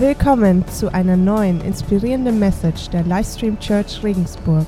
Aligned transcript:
Willkommen 0.00 0.64
zu 0.68 0.94
einer 0.94 1.16
neuen 1.16 1.60
inspirierenden 1.60 2.38
Message 2.38 2.88
der 2.90 3.02
Livestream 3.02 3.58
Church 3.58 4.00
Regensburg. 4.04 4.64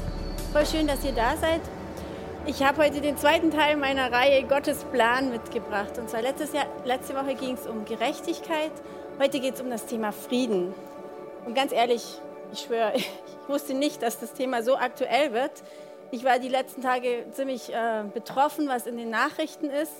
Voll 0.52 0.66
schön, 0.66 0.88
dass 0.88 1.04
ihr 1.04 1.12
da 1.12 1.36
seid. 1.36 1.60
Ich 2.46 2.64
habe 2.64 2.82
heute 2.82 3.00
den 3.00 3.16
zweiten 3.16 3.52
Teil 3.52 3.76
meiner 3.76 4.10
Reihe 4.10 4.42
Gottes 4.42 4.82
Plan 4.90 5.30
mitgebracht. 5.30 5.98
Und 5.98 6.10
zwar 6.10 6.22
letztes 6.22 6.52
Jahr, 6.52 6.66
letzte 6.84 7.14
Woche 7.14 7.36
ging 7.36 7.54
es 7.54 7.68
um 7.68 7.84
Gerechtigkeit, 7.84 8.72
heute 9.20 9.38
geht 9.38 9.54
es 9.54 9.60
um 9.60 9.70
das 9.70 9.86
Thema 9.86 10.10
Frieden. 10.10 10.74
Und 11.46 11.54
ganz 11.54 11.70
ehrlich, 11.70 12.02
ich 12.52 12.62
schwöre, 12.62 12.90
ich 12.96 13.08
wusste 13.46 13.74
nicht, 13.74 14.02
dass 14.02 14.18
das 14.18 14.32
Thema 14.32 14.64
so 14.64 14.74
aktuell 14.74 15.32
wird. 15.32 15.52
Ich 16.10 16.24
war 16.24 16.40
die 16.40 16.48
letzten 16.48 16.82
Tage 16.82 17.26
ziemlich 17.30 17.72
äh, 17.72 18.02
betroffen, 18.12 18.66
was 18.66 18.88
in 18.88 18.96
den 18.96 19.10
Nachrichten 19.10 19.70
ist. 19.70 19.92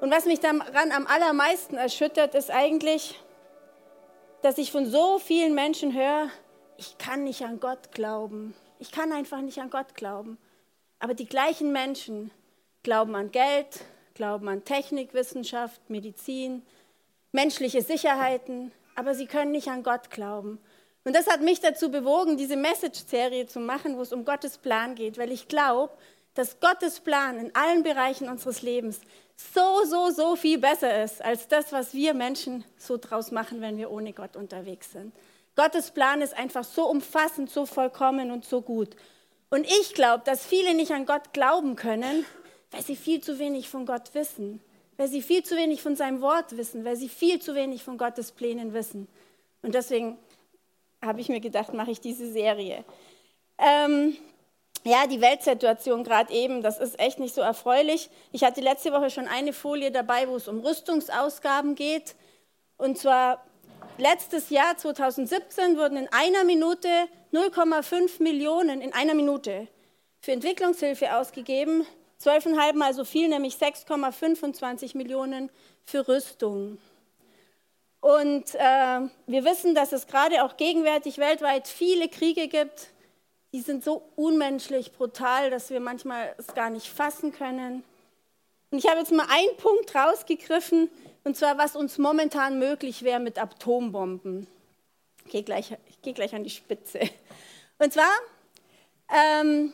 Und 0.00 0.10
was 0.10 0.24
mich 0.24 0.40
daran 0.40 0.90
am 0.90 1.06
allermeisten 1.06 1.76
erschüttert, 1.76 2.34
ist 2.34 2.50
eigentlich, 2.50 3.14
dass 4.42 4.58
ich 4.58 4.72
von 4.72 4.86
so 4.86 5.18
vielen 5.18 5.54
Menschen 5.54 5.94
höre, 5.94 6.30
ich 6.76 6.96
kann 6.98 7.24
nicht 7.24 7.42
an 7.42 7.60
Gott 7.60 7.92
glauben. 7.92 8.54
Ich 8.78 8.90
kann 8.90 9.12
einfach 9.12 9.40
nicht 9.40 9.58
an 9.58 9.70
Gott 9.70 9.94
glauben. 9.94 10.38
Aber 10.98 11.14
die 11.14 11.26
gleichen 11.26 11.72
Menschen 11.72 12.30
glauben 12.82 13.14
an 13.14 13.30
Geld, 13.30 13.80
glauben 14.14 14.48
an 14.48 14.64
Technik, 14.64 15.12
Wissenschaft, 15.12 15.80
Medizin, 15.88 16.62
menschliche 17.32 17.82
Sicherheiten, 17.82 18.72
aber 18.94 19.14
sie 19.14 19.26
können 19.26 19.52
nicht 19.52 19.68
an 19.68 19.82
Gott 19.82 20.10
glauben. 20.10 20.58
Und 21.04 21.14
das 21.14 21.26
hat 21.26 21.40
mich 21.40 21.60
dazu 21.60 21.90
bewogen, 21.90 22.36
diese 22.36 22.56
Message-Serie 22.56 23.46
zu 23.46 23.60
machen, 23.60 23.96
wo 23.96 24.02
es 24.02 24.12
um 24.12 24.24
Gottes 24.24 24.58
Plan 24.58 24.94
geht, 24.94 25.18
weil 25.18 25.32
ich 25.32 25.48
glaube, 25.48 25.92
dass 26.34 26.60
Gottes 26.60 27.00
Plan 27.00 27.38
in 27.38 27.54
allen 27.54 27.82
Bereichen 27.82 28.28
unseres 28.28 28.62
Lebens 28.62 29.00
so, 29.54 29.84
so, 29.84 30.10
so 30.10 30.36
viel 30.36 30.58
besser 30.58 31.02
ist 31.02 31.22
als 31.22 31.48
das, 31.48 31.72
was 31.72 31.94
wir 31.94 32.14
Menschen 32.14 32.64
so 32.76 32.96
draus 32.96 33.30
machen, 33.30 33.60
wenn 33.60 33.76
wir 33.76 33.90
ohne 33.90 34.12
Gott 34.12 34.36
unterwegs 34.36 34.92
sind. 34.92 35.12
Gottes 35.56 35.90
Plan 35.90 36.22
ist 36.22 36.34
einfach 36.34 36.64
so 36.64 36.88
umfassend, 36.88 37.50
so 37.50 37.66
vollkommen 37.66 38.30
und 38.30 38.44
so 38.44 38.62
gut. 38.62 38.96
Und 39.50 39.66
ich 39.66 39.94
glaube, 39.94 40.22
dass 40.24 40.46
viele 40.46 40.74
nicht 40.74 40.92
an 40.92 41.06
Gott 41.06 41.32
glauben 41.32 41.74
können, 41.74 42.24
weil 42.70 42.82
sie 42.82 42.96
viel 42.96 43.20
zu 43.20 43.38
wenig 43.38 43.68
von 43.68 43.84
Gott 43.84 44.14
wissen, 44.14 44.60
weil 44.96 45.08
sie 45.08 45.22
viel 45.22 45.42
zu 45.42 45.56
wenig 45.56 45.82
von 45.82 45.96
seinem 45.96 46.20
Wort 46.20 46.56
wissen, 46.56 46.84
weil 46.84 46.96
sie 46.96 47.08
viel 47.08 47.40
zu 47.40 47.54
wenig 47.54 47.82
von 47.82 47.98
Gottes 47.98 48.32
Plänen 48.32 48.72
wissen. 48.72 49.08
Und 49.62 49.74
deswegen 49.74 50.18
habe 51.02 51.20
ich 51.20 51.28
mir 51.28 51.40
gedacht, 51.40 51.74
mache 51.74 51.90
ich 51.90 52.00
diese 52.00 52.30
Serie. 52.30 52.84
Ähm, 53.58 54.16
ja, 54.84 55.06
die 55.06 55.20
Weltsituation 55.20 56.04
gerade 56.04 56.32
eben, 56.32 56.62
das 56.62 56.78
ist 56.78 56.98
echt 56.98 57.18
nicht 57.18 57.34
so 57.34 57.42
erfreulich. 57.42 58.08
Ich 58.32 58.44
hatte 58.44 58.60
letzte 58.60 58.92
Woche 58.92 59.10
schon 59.10 59.28
eine 59.28 59.52
Folie 59.52 59.90
dabei, 59.90 60.28
wo 60.28 60.36
es 60.36 60.48
um 60.48 60.60
Rüstungsausgaben 60.60 61.74
geht. 61.74 62.14
Und 62.78 62.96
zwar 62.96 63.44
letztes 63.98 64.48
Jahr, 64.50 64.76
2017, 64.76 65.76
wurden 65.76 65.98
in 65.98 66.08
einer 66.12 66.44
Minute 66.44 66.88
0,5 67.32 68.22
Millionen 68.22 68.80
in 68.80 68.92
einer 68.94 69.14
Minute 69.14 69.68
für 70.20 70.32
Entwicklungshilfe 70.32 71.14
ausgegeben. 71.14 71.86
Zwölfeinhalb 72.18 72.74
Mal 72.74 72.94
so 72.94 73.04
viel, 73.04 73.28
nämlich 73.28 73.54
6,25 73.54 74.96
Millionen 74.96 75.50
für 75.84 76.08
Rüstung. 76.08 76.78
Und 78.00 78.54
äh, 78.54 79.00
wir 79.26 79.44
wissen, 79.44 79.74
dass 79.74 79.92
es 79.92 80.06
gerade 80.06 80.42
auch 80.44 80.56
gegenwärtig 80.56 81.18
weltweit 81.18 81.68
viele 81.68 82.08
Kriege 82.08 82.48
gibt, 82.48 82.88
die 83.52 83.60
sind 83.60 83.82
so 83.82 84.02
unmenschlich 84.16 84.92
brutal, 84.92 85.50
dass 85.50 85.70
wir 85.70 85.80
manchmal 85.80 86.34
es 86.38 86.48
gar 86.54 86.70
nicht 86.70 86.88
fassen 86.88 87.32
können. 87.32 87.84
Und 88.70 88.78
ich 88.78 88.88
habe 88.88 89.00
jetzt 89.00 89.12
mal 89.12 89.26
einen 89.28 89.56
Punkt 89.56 89.94
rausgegriffen, 89.94 90.88
und 91.24 91.36
zwar, 91.36 91.58
was 91.58 91.76
uns 91.76 91.98
momentan 91.98 92.58
möglich 92.58 93.02
wäre 93.02 93.20
mit 93.20 93.38
Atombomben. 93.38 94.46
Ich 95.24 95.32
gehe 95.32 95.42
gleich, 95.42 95.76
ich 95.88 96.00
gehe 96.00 96.14
gleich 96.14 96.34
an 96.34 96.44
die 96.44 96.50
Spitze. 96.50 97.00
Und 97.78 97.92
zwar, 97.92 98.10
ähm, 99.08 99.72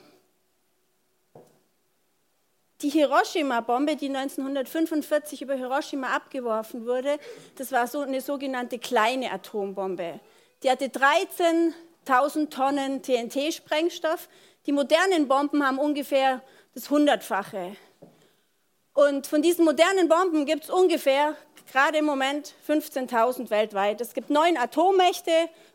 die 2.82 2.88
Hiroshima-Bombe, 2.90 3.96
die 3.96 4.08
1945 4.08 5.42
über 5.42 5.54
Hiroshima 5.54 6.08
abgeworfen 6.08 6.86
wurde, 6.86 7.18
das 7.56 7.72
war 7.72 7.86
so 7.86 8.00
eine 8.00 8.20
sogenannte 8.20 8.78
kleine 8.78 9.32
Atombombe. 9.32 10.20
Die 10.62 10.70
hatte 10.70 10.88
13 10.88 11.74
1000 12.08 12.52
Tonnen 12.52 13.02
TNT-Sprengstoff. 13.02 14.28
Die 14.66 14.72
modernen 14.72 15.28
Bomben 15.28 15.66
haben 15.66 15.78
ungefähr 15.78 16.42
das 16.74 16.90
Hundertfache. 16.90 17.76
Und 18.94 19.26
von 19.26 19.42
diesen 19.42 19.64
modernen 19.64 20.08
Bomben 20.08 20.46
gibt 20.46 20.64
es 20.64 20.70
ungefähr 20.70 21.36
gerade 21.70 21.98
im 21.98 22.04
Moment 22.04 22.54
15.000 22.66 23.50
weltweit. 23.50 24.00
Es 24.00 24.14
gibt 24.14 24.30
neun 24.30 24.56
Atommächte, 24.56 25.30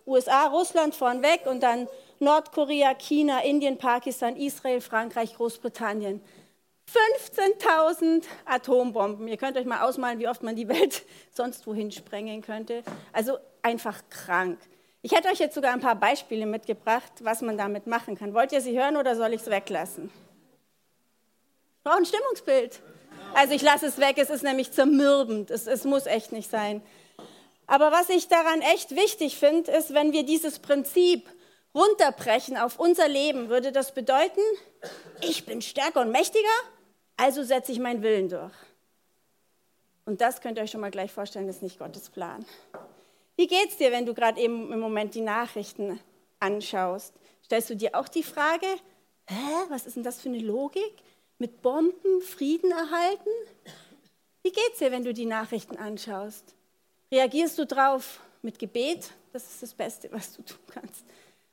USA, 0.08 0.48
Russland 0.48 0.96
vornweg 0.96 1.46
und 1.46 1.62
dann 1.62 1.88
Nordkorea, 2.20 2.94
China, 2.96 3.44
Indien, 3.44 3.78
Pakistan, 3.78 4.36
Israel, 4.36 4.82
Frankreich, 4.82 5.36
Großbritannien. 5.36 6.22
15.000 6.88 8.24
Atombomben. 8.46 9.28
Ihr 9.28 9.38
könnt 9.38 9.58
euch 9.58 9.66
mal 9.66 9.82
ausmalen, 9.82 10.20
wie 10.20 10.28
oft 10.28 10.44
man 10.44 10.56
die 10.56 10.68
Welt 10.68 11.04
sonst 11.32 11.66
wohin 11.68 11.92
sprengen 11.92 12.42
könnte. 12.42 12.84
Also 13.14 13.38
einfach 13.62 14.02
krank. 14.10 14.60
Ich 15.04 15.14
hätte 15.14 15.30
euch 15.30 15.40
jetzt 15.40 15.56
sogar 15.56 15.74
ein 15.74 15.80
paar 15.80 15.96
Beispiele 15.96 16.46
mitgebracht, 16.46 17.12
was 17.22 17.42
man 17.42 17.58
damit 17.58 17.88
machen 17.88 18.18
kann. 18.18 18.34
Wollt 18.34 18.52
ihr 18.52 18.62
sie 18.62 18.80
hören 18.80 18.98
oder 18.98 19.16
soll 19.16 19.34
ich 19.34 19.42
es 19.42 19.50
weglassen? 19.50 20.12
Ich 21.78 21.84
brauche 21.84 21.98
ein 21.98 22.06
Stimmungsbild. 22.06 22.82
Also 23.34 23.54
ich 23.54 23.62
lasse 23.62 23.88
es 23.88 23.98
weg, 23.98 24.18
es 24.18 24.30
ist 24.30 24.44
nämlich 24.44 24.72
zermürbend, 24.72 25.50
es, 25.50 25.66
es 25.66 25.86
muss 25.86 26.06
echt 26.06 26.32
nicht 26.32 26.52
sein. 26.52 26.84
Aber 27.66 27.92
was 27.92 28.10
ich 28.10 28.28
daran 28.28 28.62
echt 28.62 28.96
wichtig 28.96 29.38
finde, 29.38 29.72
ist, 29.72 29.94
wenn 29.94 30.12
wir 30.12 30.24
dieses 30.24 30.60
Prinzip 30.60 31.30
runterbrechen 31.74 32.58
auf 32.58 32.80
unser 32.80 33.08
Leben, 33.08 33.50
würde 33.50 33.72
das 33.72 33.94
bedeuten, 33.94 34.42
ich 35.22 35.46
bin 35.46 35.62
stärker 35.62 36.02
und 36.02 36.12
mächtiger, 36.12 36.48
also 37.16 37.44
setze 37.44 37.72
ich 37.72 37.80
meinen 37.80 38.04
Willen 38.04 38.30
durch. 38.30 38.54
Und 40.06 40.20
das 40.20 40.42
könnt 40.42 40.58
ihr 40.58 40.64
euch 40.64 40.72
schon 40.72 40.82
mal 40.82 40.92
gleich 40.92 41.12
vorstellen, 41.12 41.48
ist 41.48 41.64
nicht 41.64 41.80
Gottes 41.80 42.10
Plan. 42.10 42.46
Wie 43.42 43.48
geht's 43.48 43.78
dir, 43.78 43.92
wenn 43.92 44.06
du 44.06 44.14
gerade 44.14 44.40
eben 44.40 44.72
im 44.72 44.80
Moment 44.80 45.16
die 45.16 45.22
Nachrichten 45.22 46.00
anschaust? 46.40 47.12
Stellst 47.44 47.72
du 47.72 47.76
dir 47.76 47.96
auch 47.96 48.08
die 48.08 48.22
Frage, 48.22 48.68
hä, 49.26 49.66
was 49.70 49.88
ist 49.88 49.96
denn 49.96 50.04
das 50.04 50.22
für 50.22 50.30
eine 50.30 50.38
Logik? 50.38 50.94
Mit 51.40 51.64
Bomben 51.64 52.22
Frieden 52.22 52.70
erhalten? 52.70 53.32
Wie 54.44 54.52
geht's 54.52 54.78
dir, 54.78 54.92
wenn 54.92 55.04
du 55.04 55.12
die 55.12 55.26
Nachrichten 55.26 55.76
anschaust? 55.78 56.54
Reagierst 57.12 57.58
du 57.58 57.66
drauf 57.66 58.20
mit 58.44 58.60
Gebet? 58.60 59.10
Das 59.34 59.46
ist 59.46 59.64
das 59.64 59.74
Beste, 59.74 60.12
was 60.12 60.36
du 60.36 60.44
tun 60.44 60.60
kannst. 60.72 61.04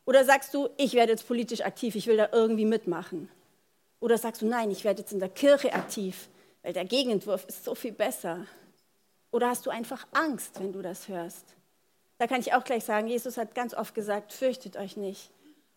Oder 0.05 0.27
sagst 0.27 0.53
du, 0.53 0.69
ich 0.77 0.93
werde 0.93 1.13
jetzt 1.13 1.27
politisch 1.27 1.63
aktiv, 1.63 1.95
ich 1.95 2.07
will 2.07 2.19
da 2.19 2.29
irgendwie 2.33 2.67
mitmachen? 2.67 3.31
Oder 4.01 4.19
sagst 4.19 4.43
du, 4.43 4.47
nein, 4.47 4.71
ich 4.71 4.85
werde 4.85 5.01
jetzt 5.01 5.15
in 5.15 5.21
der 5.21 5.31
Kirche 5.31 5.73
aktiv, 5.73 6.29
weil 6.63 6.75
der 6.75 6.85
Gegenentwurf 6.85 7.47
ist 7.47 7.65
so 7.65 7.75
viel 7.75 7.93
besser? 7.93 8.45
Oder 9.31 9.49
hast 9.49 9.65
du 9.65 9.71
einfach 9.71 10.07
Angst, 10.13 10.61
wenn 10.61 10.75
du 10.75 10.83
das 10.83 11.09
hörst? 11.09 11.55
Da 12.19 12.27
kann 12.27 12.41
ich 12.41 12.53
auch 12.53 12.65
gleich 12.65 12.85
sagen, 12.85 13.07
Jesus 13.07 13.37
hat 13.37 13.55
ganz 13.55 13.75
oft 13.75 13.95
gesagt, 13.95 14.33
fürchtet 14.33 14.77
euch 14.77 14.97
nicht. 14.97 15.31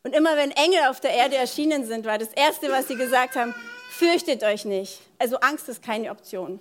Und 0.03 0.16
immer 0.16 0.35
wenn 0.35 0.52
Engel 0.52 0.85
auf 0.90 1.00
der 1.00 1.12
Erde 1.12 1.35
erschienen 1.35 1.85
sind, 1.85 2.06
war 2.06 2.18
das 2.18 2.34
Erste, 2.34 2.72
was 2.72 2.88
sie 2.88 2.96
gesagt 2.96 3.35
haben, 3.35 3.53
fürchtet 3.91 4.44
euch 4.44 4.66
nicht. 4.66 5.00
Also 5.19 5.38
Angst 5.38 5.69
ist 5.69 5.84
keine 5.84 6.09
Option. 6.09 6.59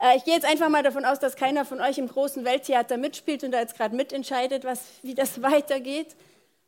Äh, 0.00 0.16
ich 0.16 0.24
gehe 0.24 0.34
jetzt 0.34 0.46
einfach 0.46 0.68
mal 0.68 0.84
davon 0.84 1.04
aus, 1.04 1.18
dass 1.18 1.34
keiner 1.34 1.64
von 1.64 1.80
euch 1.80 1.98
im 1.98 2.08
großen 2.08 2.44
Welttheater 2.44 2.96
mitspielt 2.96 3.42
und 3.42 3.50
da 3.50 3.58
jetzt 3.60 3.76
gerade 3.76 3.96
mitentscheidet, 3.96 4.64
was, 4.64 4.80
wie 5.02 5.14
das 5.14 5.42
weitergeht. 5.42 6.14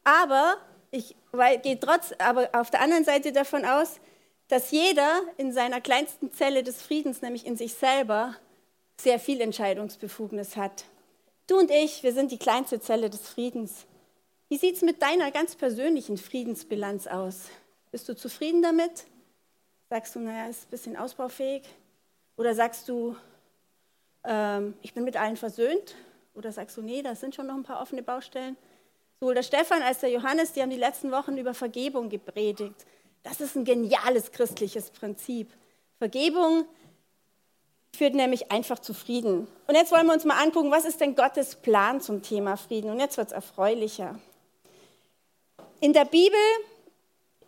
Aber 0.03 0.57
ich 0.91 1.15
gehe 1.63 1.79
trotz, 1.79 2.13
aber 2.19 2.49
auf 2.53 2.71
der 2.71 2.81
anderen 2.81 3.05
Seite 3.05 3.33
davon 3.33 3.65
aus, 3.65 4.01
dass 4.49 4.71
jeder 4.71 5.23
in 5.37 5.53
seiner 5.53 5.81
kleinsten 5.81 6.33
Zelle 6.33 6.63
des 6.63 6.81
Friedens, 6.81 7.23
nämlich 7.23 7.47
in 7.47 7.57
sich 7.57 7.75
selber, 7.75 8.35
sehr 9.01 9.19
viel 9.19 9.41
Entscheidungsbefugnis 9.41 10.57
hat. 10.57 10.85
Du 11.47 11.57
und 11.59 11.71
ich, 11.71 12.03
wir 12.03 12.13
sind 12.13 12.33
die 12.33 12.39
kleinste 12.39 12.81
Zelle 12.81 13.09
des 13.09 13.29
Friedens. 13.29 13.87
Wie 14.49 14.57
sieht 14.57 14.77
es 14.77 14.83
mit 14.83 15.01
deiner 15.01 15.31
ganz 15.31 15.55
persönlichen 15.55 16.19
Friedensbilanz 16.19 17.07
aus? 17.07 17.51
Bist 17.93 18.09
du 18.09 18.17
zufrieden 18.17 18.63
damit? 18.63 19.05
Sagst 19.89 20.17
du, 20.17 20.19
naja, 20.19 20.49
ist 20.49 20.67
ein 20.67 20.71
bisschen 20.71 20.97
ausbaufähig? 20.97 21.63
Oder 22.37 22.53
sagst 22.57 22.89
du, 22.89 23.15
ähm, 24.25 24.75
ich 24.83 24.93
bin 24.93 25.05
mit 25.05 25.17
allen 25.17 25.37
versöhnt? 25.37 25.95
Oder 26.35 26.51
sagst 26.51 26.77
du, 26.77 26.83
nee, 26.83 27.03
da 27.03 27.15
sind 27.15 27.37
schon 27.37 27.47
noch 27.47 27.55
ein 27.55 27.63
paar 27.63 27.81
offene 27.81 28.03
Baustellen? 28.03 28.57
Sowohl 29.21 29.35
der 29.35 29.45
Stefan 29.45 29.83
als 29.83 30.01
der 30.01 30.11
Johannes, 30.11 30.53
die 30.53 30.63
haben 30.63 30.71
die 30.71 30.77
letzten 30.77 31.13
Wochen 31.13 31.39
über 31.39 31.55
Vergebung 31.55 32.09
gepredigt. 32.09 32.85
Das 33.23 33.41
ist 33.41 33.55
ein 33.55 33.65
geniales 33.65 34.33
christliches 34.33 34.91
Prinzip. 34.91 35.49
Vergebung 35.99 36.67
führt 37.97 38.15
nämlich 38.15 38.53
einfach 38.53 38.79
zu 38.79 38.95
Frieden. 38.95 39.47
Und 39.67 39.75
jetzt 39.75 39.91
wollen 39.93 40.07
wir 40.07 40.13
uns 40.13 40.25
mal 40.25 40.43
angucken, 40.43 40.71
was 40.71 40.85
ist 40.85 41.01
denn 41.01 41.15
Gottes 41.15 41.57
Plan 41.57 42.01
zum 42.01 42.23
Thema 42.23 42.57
Frieden? 42.57 42.91
Und 42.91 43.01
jetzt 43.01 43.17
wird 43.17 43.29
es 43.29 43.33
erfreulicher. 43.33 44.19
In 45.81 45.93
der 45.93 46.05
Bibel 46.05 46.39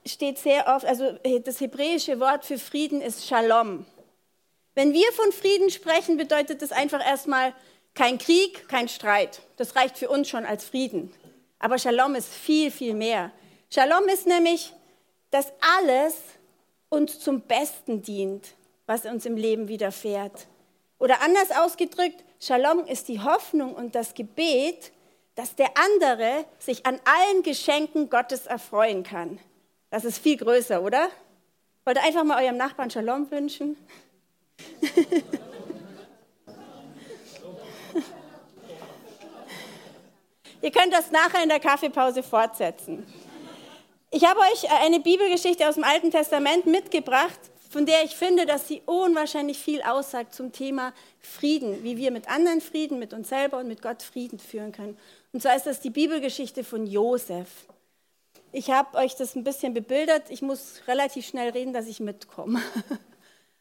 steht 0.06 0.38
sehr 0.38 0.66
oft, 0.68 0.84
also 0.84 1.12
das 1.44 1.60
hebräische 1.60 2.20
Wort 2.20 2.44
für 2.44 2.58
Frieden 2.58 3.00
ist 3.00 3.26
Shalom. 3.26 3.86
Wenn 4.74 4.92
wir 4.92 5.10
von 5.12 5.32
Frieden 5.32 5.70
sprechen, 5.70 6.16
bedeutet 6.16 6.62
das 6.62 6.72
einfach 6.72 7.04
erstmal 7.04 7.52
Kein 7.94 8.18
Krieg, 8.18 8.68
kein 8.68 8.88
Streit. 8.88 9.40
Das 9.56 9.74
reicht 9.74 9.98
für 9.98 10.08
uns 10.08 10.28
schon 10.28 10.44
als 10.44 10.64
Frieden. 10.64 11.12
Aber 11.58 11.78
Shalom 11.78 12.14
ist 12.14 12.32
viel, 12.32 12.70
viel 12.70 12.94
mehr. 12.94 13.32
Shalom 13.70 14.08
ist 14.08 14.26
nämlich, 14.26 14.72
dass 15.30 15.52
alles 15.78 16.14
uns 16.90 17.18
zum 17.18 17.40
Besten 17.40 18.02
dient, 18.02 18.54
was 18.88 19.04
uns 19.04 19.24
im 19.26 19.36
Leben 19.36 19.68
widerfährt. 19.68 20.48
Oder 20.98 21.22
anders 21.22 21.52
ausgedrückt, 21.52 22.24
Shalom 22.40 22.84
ist 22.86 23.06
die 23.08 23.20
Hoffnung 23.20 23.74
und 23.74 23.94
das 23.94 24.14
Gebet, 24.14 24.92
dass 25.34 25.54
der 25.54 25.68
andere 25.76 26.46
sich 26.58 26.86
an 26.86 26.98
allen 27.04 27.42
Geschenken 27.42 28.08
Gottes 28.08 28.46
erfreuen 28.46 29.02
kann. 29.04 29.38
Das 29.90 30.04
ist 30.04 30.18
viel 30.18 30.36
größer, 30.38 30.82
oder? 30.82 31.10
Wollt 31.84 31.98
ihr 31.98 32.02
einfach 32.02 32.24
mal 32.24 32.42
eurem 32.42 32.56
Nachbarn 32.56 32.90
Shalom 32.90 33.30
wünschen? 33.30 33.76
ihr 40.62 40.70
könnt 40.70 40.94
das 40.94 41.10
nachher 41.10 41.42
in 41.42 41.50
der 41.50 41.60
Kaffeepause 41.60 42.22
fortsetzen. 42.22 43.06
Ich 44.10 44.24
habe 44.24 44.40
euch 44.40 44.70
eine 44.82 45.00
Bibelgeschichte 45.00 45.68
aus 45.68 45.74
dem 45.74 45.84
Alten 45.84 46.10
Testament 46.10 46.64
mitgebracht, 46.64 47.38
von 47.68 47.86
der 47.86 48.04
ich 48.04 48.16
finde, 48.16 48.46
dass 48.46 48.66
sie 48.66 48.82
unwahrscheinlich 48.86 49.58
viel 49.58 49.82
aussagt 49.82 50.34
zum 50.34 50.52
Thema 50.52 50.92
Frieden, 51.20 51.84
wie 51.84 51.96
wir 51.96 52.10
mit 52.10 52.28
anderen 52.28 52.60
Frieden, 52.60 52.98
mit 52.98 53.12
uns 53.12 53.28
selber 53.28 53.58
und 53.58 53.68
mit 53.68 53.82
Gott 53.82 54.02
Frieden 54.02 54.38
führen 54.38 54.72
können. 54.72 54.96
Und 55.32 55.42
zwar 55.42 55.54
ist 55.54 55.66
das 55.66 55.80
die 55.80 55.90
Bibelgeschichte 55.90 56.64
von 56.64 56.86
Josef. 56.86 57.48
Ich 58.52 58.70
habe 58.70 58.96
euch 58.96 59.14
das 59.16 59.34
ein 59.34 59.44
bisschen 59.44 59.74
bebildert. 59.74 60.30
Ich 60.30 60.40
muss 60.40 60.80
relativ 60.88 61.26
schnell 61.26 61.50
reden, 61.50 61.72
dass 61.72 61.86
ich 61.86 62.00
mitkomme. 62.00 62.62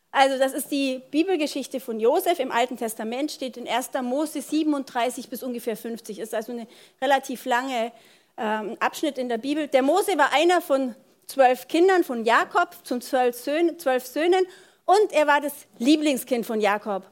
Also 0.10 0.40
das 0.40 0.54
ist 0.54 0.72
die 0.72 1.02
Bibelgeschichte 1.12 1.80
von 1.80 2.00
Josef 2.00 2.40
im 2.40 2.52
Alten 2.52 2.76
Testament, 2.76 3.32
steht 3.32 3.56
in 3.56 3.68
1. 3.68 3.92
Mose 4.02 4.42
37 4.42 5.30
bis 5.30 5.44
ungefähr 5.44 5.78
50. 5.78 6.18
Ist 6.18 6.34
also 6.34 6.54
eine 6.54 6.66
relativ 7.00 7.46
lange 7.46 7.92
ähm, 8.38 8.78
Abschnitt 8.80 9.20
in 9.20 9.30
der 9.30 9.38
Bibel. 9.38 9.68
Der 9.68 9.84
Mose 9.84 10.18
war 10.18 10.34
einer 10.34 10.62
von 10.62 10.96
zwölf 11.28 11.68
Kindern 11.68 12.04
von 12.04 12.26
Jakob, 12.26 12.76
von 12.84 13.02
zwölf 13.02 13.36
Söhnen, 13.36 13.78
zwölf 13.78 14.06
Söhnen 14.06 14.46
und 14.86 15.12
er 15.12 15.28
war 15.28 15.42
das 15.42 15.54
Lieblingskind 15.78 16.46
von 16.46 16.62
Jakob. 16.62 17.04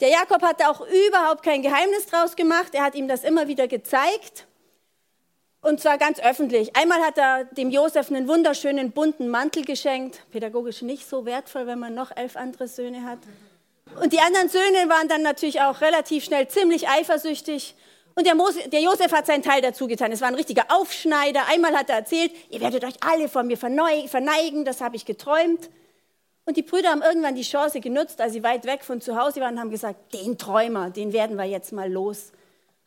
Der 0.00 0.08
Jakob 0.08 0.42
hat 0.42 0.60
da 0.60 0.70
auch 0.70 0.80
überhaupt 0.80 1.42
kein 1.42 1.62
Geheimnis 1.62 2.06
draus 2.06 2.36
gemacht. 2.36 2.68
Er 2.72 2.84
hat 2.84 2.94
ihm 2.94 3.08
das 3.08 3.24
immer 3.24 3.48
wieder 3.48 3.66
gezeigt. 3.66 4.46
Und 5.60 5.80
zwar 5.80 5.98
ganz 5.98 6.20
öffentlich. 6.20 6.76
Einmal 6.76 7.00
hat 7.00 7.18
er 7.18 7.44
dem 7.44 7.70
Josef 7.70 8.08
einen 8.08 8.28
wunderschönen 8.28 8.92
bunten 8.92 9.28
Mantel 9.28 9.64
geschenkt. 9.64 10.22
Pädagogisch 10.30 10.82
nicht 10.82 11.08
so 11.08 11.26
wertvoll, 11.26 11.66
wenn 11.66 11.80
man 11.80 11.94
noch 11.94 12.16
elf 12.16 12.36
andere 12.36 12.68
Söhne 12.68 13.02
hat. 13.02 13.18
Und 14.00 14.12
die 14.12 14.20
anderen 14.20 14.48
Söhne 14.48 14.88
waren 14.88 15.08
dann 15.08 15.22
natürlich 15.22 15.60
auch 15.60 15.80
relativ 15.80 16.24
schnell 16.24 16.46
ziemlich 16.46 16.88
eifersüchtig 16.88 17.74
und 18.18 18.26
der, 18.26 18.34
Mose, 18.34 18.68
der 18.68 18.80
Josef 18.80 19.12
hat 19.12 19.26
seinen 19.26 19.44
Teil 19.44 19.62
dazu 19.62 19.86
getan. 19.86 20.10
Es 20.10 20.20
war 20.20 20.26
ein 20.26 20.34
richtiger 20.34 20.64
Aufschneider. 20.70 21.42
Einmal 21.52 21.76
hat 21.76 21.88
er 21.88 21.98
erzählt, 21.98 22.32
ihr 22.50 22.60
werdet 22.60 22.82
euch 22.82 22.96
alle 23.00 23.28
vor 23.28 23.44
mir 23.44 23.56
verneigen, 23.56 24.64
das 24.64 24.80
habe 24.80 24.96
ich 24.96 25.04
geträumt. 25.04 25.70
Und 26.44 26.56
die 26.56 26.62
Brüder 26.62 26.88
haben 26.88 27.02
irgendwann 27.02 27.36
die 27.36 27.42
Chance 27.42 27.78
genutzt, 27.78 28.20
als 28.20 28.32
sie 28.32 28.42
weit 28.42 28.64
weg 28.64 28.82
von 28.82 29.00
zu 29.00 29.14
Hause 29.14 29.40
waren, 29.40 29.54
und 29.54 29.60
haben 29.60 29.70
gesagt, 29.70 30.14
den 30.14 30.36
Träumer, 30.36 30.90
den 30.90 31.12
werden 31.12 31.36
wir 31.36 31.44
jetzt 31.44 31.70
mal 31.70 31.88
los. 31.88 32.32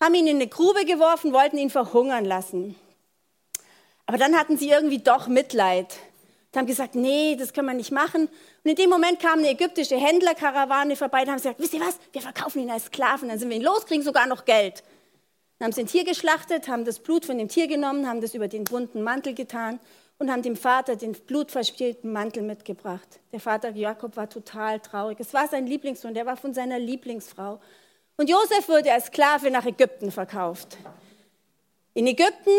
Haben 0.01 0.15
ihn 0.15 0.27
in 0.27 0.35
eine 0.35 0.47
Grube 0.47 0.83
geworfen, 0.83 1.31
wollten 1.31 1.57
ihn 1.57 1.69
verhungern 1.69 2.25
lassen. 2.25 2.75
Aber 4.07 4.17
dann 4.17 4.37
hatten 4.37 4.57
sie 4.57 4.67
irgendwie 4.69 4.99
doch 4.99 5.27
Mitleid. 5.27 5.95
Und 6.51 6.59
haben 6.59 6.67
gesagt, 6.67 6.93
nee, 6.93 7.37
das 7.39 7.53
können 7.53 7.67
wir 7.67 7.73
nicht 7.73 7.91
machen. 7.91 8.23
Und 8.65 8.69
in 8.69 8.75
dem 8.75 8.89
Moment 8.89 9.21
kam 9.21 9.39
eine 9.39 9.51
ägyptische 9.51 9.95
Händlerkarawane 9.95 10.97
vorbei 10.97 11.21
und 11.21 11.29
haben 11.29 11.37
gesagt, 11.37 11.61
wisst 11.61 11.73
ihr 11.73 11.79
was, 11.79 11.97
wir 12.11 12.21
verkaufen 12.21 12.63
ihn 12.63 12.69
als 12.69 12.87
Sklaven, 12.87 13.29
dann 13.29 13.39
sind 13.39 13.49
wir 13.49 13.55
ihn 13.55 13.63
los, 13.63 13.85
kriegen 13.85 14.03
sogar 14.03 14.27
noch 14.27 14.43
Geld. 14.43 14.83
Haben 15.61 15.73
sie 15.73 15.81
ein 15.81 15.87
Tier 15.87 16.03
geschlachtet, 16.03 16.67
haben 16.67 16.85
das 16.85 16.97
Blut 16.97 17.23
von 17.23 17.37
dem 17.37 17.47
Tier 17.47 17.67
genommen, 17.67 18.07
haben 18.07 18.19
das 18.19 18.33
über 18.33 18.47
den 18.47 18.63
bunten 18.63 19.03
Mantel 19.03 19.35
getan 19.35 19.79
und 20.17 20.31
haben 20.31 20.41
dem 20.41 20.55
Vater 20.55 20.95
den 20.95 21.11
blutverspielten 21.11 22.11
Mantel 22.11 22.41
mitgebracht. 22.41 23.19
Der 23.31 23.39
Vater 23.39 23.69
Jakob 23.69 24.17
war 24.17 24.27
total 24.27 24.79
traurig. 24.79 25.19
Es 25.19 25.35
war 25.35 25.47
sein 25.47 25.67
Lieblingssohn, 25.67 26.15
der 26.15 26.25
war 26.25 26.35
von 26.35 26.55
seiner 26.55 26.79
Lieblingsfrau. 26.79 27.61
Und 28.17 28.27
Josef 28.27 28.67
wurde 28.69 28.91
als 28.91 29.07
Sklave 29.07 29.51
nach 29.51 29.65
Ägypten 29.65 30.11
verkauft. 30.11 30.77
In 31.93 32.07
Ägypten 32.07 32.51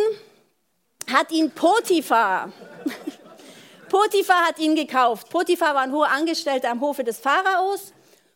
hat 1.12 1.32
ihn 1.32 1.50
Potiphar, 1.50 2.52
Potiphar 3.88 4.46
hat 4.46 4.60
ihn 4.60 4.76
gekauft. 4.76 5.28
Potiphar 5.28 5.75
war 5.75 5.82
ein 5.82 5.93
hoher 5.93 6.08
Angestellter 6.08 6.70
am 6.70 6.81
Hofe 6.81 7.02
des 7.02 7.19
Pharaos 7.19 7.93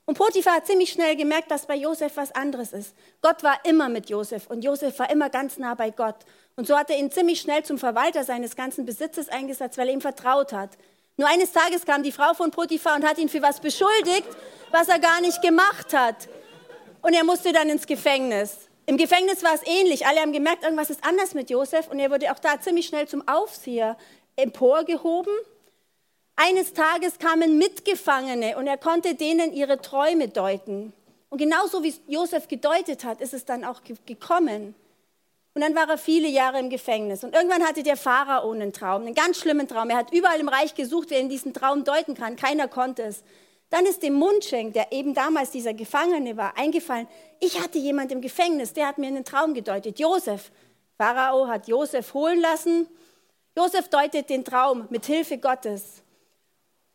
und 0.07 0.17
Potiphar 0.17 0.55
hat 0.55 0.67
ziemlich 0.67 0.91
schnell 0.91 1.17
gemerkt, 1.17 1.51
dass 1.51 1.67
bei 1.67 1.75
Josef 1.75 2.17
was 2.17 2.33
anderes 2.33 2.73
ist. 2.73 2.95
Gott 3.23 3.43
war 3.43 3.59
immer 3.65 3.89
mit 3.89 4.09
Josef 4.09 4.47
und 4.47 4.63
Josef 4.63 4.97
war 5.01 5.11
immer 5.11 5.31
ganz 5.31 5.59
nah 5.59 5.75
bei 5.75 5.91
Gott. 5.91 6.17
Und 6.55 6.69
so 6.69 6.79
hat 6.79 6.91
er 6.91 6.97
ihn 6.97 7.11
ziemlich 7.11 7.41
schnell 7.41 7.65
zum 7.65 7.77
Verwalter 7.77 8.23
seines 8.23 8.55
ganzen 8.55 8.87
Besitzes 8.87 9.29
eingesetzt, 9.29 9.77
weil 9.77 9.89
er 9.89 9.95
ihm 9.95 10.01
vertraut 10.01 10.53
hat. 10.53 10.71
Nur 11.17 11.29
eines 11.29 11.51
Tages 11.51 11.85
kam 11.85 12.05
die 12.05 12.13
Frau 12.13 12.35
von 12.35 12.53
Potiphar 12.53 12.95
und 12.95 13.05
hat 13.05 13.19
ihn 13.19 13.29
für 13.29 13.43
was 13.43 13.59
beschuldigt, 13.59 14.29
was 14.71 14.89
er 14.89 15.01
gar 15.01 15.21
nicht 15.21 15.43
gemacht 15.43 15.93
hat. 15.93 16.29
Und 17.03 17.13
er 17.13 17.25
musste 17.25 17.53
dann 17.53 17.69
ins 17.69 17.87
Gefängnis. 17.87 18.69
Im 18.87 18.99
Gefängnis 18.99 19.43
war 19.43 19.55
es 19.55 19.67
ähnlich. 19.67 20.07
Alle 20.07 20.21
haben 20.21 20.33
gemerkt, 20.33 20.63
irgendwas 20.63 20.91
ist 20.91 21.03
anders 21.05 21.35
mit 21.35 21.51
Josef. 21.51 21.89
Und 21.89 21.99
er 21.99 22.13
wurde 22.13 22.31
auch 22.31 22.39
da 22.39 22.61
ziemlich 22.61 22.87
schnell 22.87 23.09
zum 23.09 23.27
Aufseher 23.27 23.97
emporgehoben. 24.37 25.33
Eines 26.37 26.75
Tages 26.75 27.19
kamen 27.19 27.57
Mitgefangene 27.57 28.59
und 28.59 28.67
er 28.67 28.77
konnte 28.77 29.15
denen 29.15 29.55
ihre 29.55 29.81
Träume 29.81 30.29
deuten. 30.29 30.93
Und 31.31 31.39
genauso 31.39 31.83
wie 31.83 31.95
Josef 32.07 32.47
gedeutet 32.47 33.05
hat, 33.05 33.23
ist 33.23 33.33
es 33.33 33.47
dann 33.47 33.65
auch 33.65 33.81
gekommen. 34.05 34.75
Und 35.55 35.63
dann 35.63 35.75
war 35.75 35.89
er 35.89 35.97
viele 35.97 36.29
Jahre 36.29 36.59
im 36.59 36.69
Gefängnis. 36.69 37.25
Und 37.25 37.35
irgendwann 37.35 37.65
hatte 37.65 37.83
der 37.83 37.97
Pharao 37.97 38.51
einen 38.51 38.75
Traum, 38.75 39.03
einen 39.03 39.15
ganz 39.15 39.39
schlimmen 39.39 39.67
Traum. 39.67 39.89
Er 39.89 39.97
hat 39.97 40.13
überall 40.13 40.39
im 40.39 40.51
Reich 40.51 40.75
gesucht, 40.75 41.09
wer 41.09 41.19
in 41.19 41.31
diesen 41.31 41.55
Traum 41.55 41.85
deuten 41.85 42.15
kann. 42.15 42.37
Keiner 42.37 42.69
konnte 42.69 43.05
es. 43.05 43.25
Dann 43.71 43.87
ist 43.87 44.03
dem 44.03 44.13
Mundschenk, 44.13 44.75
der 44.75 44.93
eben 44.93 45.15
damals 45.15 45.51
dieser 45.51 45.73
Gefangene 45.73 46.37
war, 46.37 46.57
eingefallen, 46.59 47.09
ich 47.41 47.61
hatte 47.61 47.79
jemand 47.79 48.13
im 48.13 48.21
Gefängnis, 48.21 48.75
der 48.75 48.87
hat 48.87 48.99
mir 48.99 49.07
einen 49.07 49.25
Traum 49.25 49.55
gedeutet. 49.55 49.99
Josef. 49.99 50.53
Pharao 50.99 51.49
hat 51.49 51.67
Josef 51.67 52.13
holen 52.13 52.41
lassen. 52.41 52.87
Josef 53.57 53.89
deutet 53.89 54.29
den 54.29 54.45
Traum 54.45 54.87
mit 54.91 55.07
Hilfe 55.07 55.39
Gottes. 55.39 56.03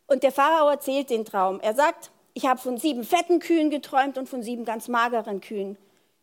Und 0.06 0.22
der 0.22 0.32
Pharao 0.32 0.68
erzählt 0.68 1.10
den 1.10 1.24
Traum. 1.24 1.60
Er 1.60 1.74
sagt, 1.74 2.10
ich 2.34 2.46
habe 2.46 2.60
von 2.60 2.78
sieben 2.78 3.04
fetten 3.04 3.40
Kühen 3.40 3.70
geträumt 3.70 4.18
und 4.18 4.28
von 4.28 4.42
sieben 4.42 4.64
ganz 4.64 4.88
mageren 4.88 5.40
Kühen. 5.40 5.76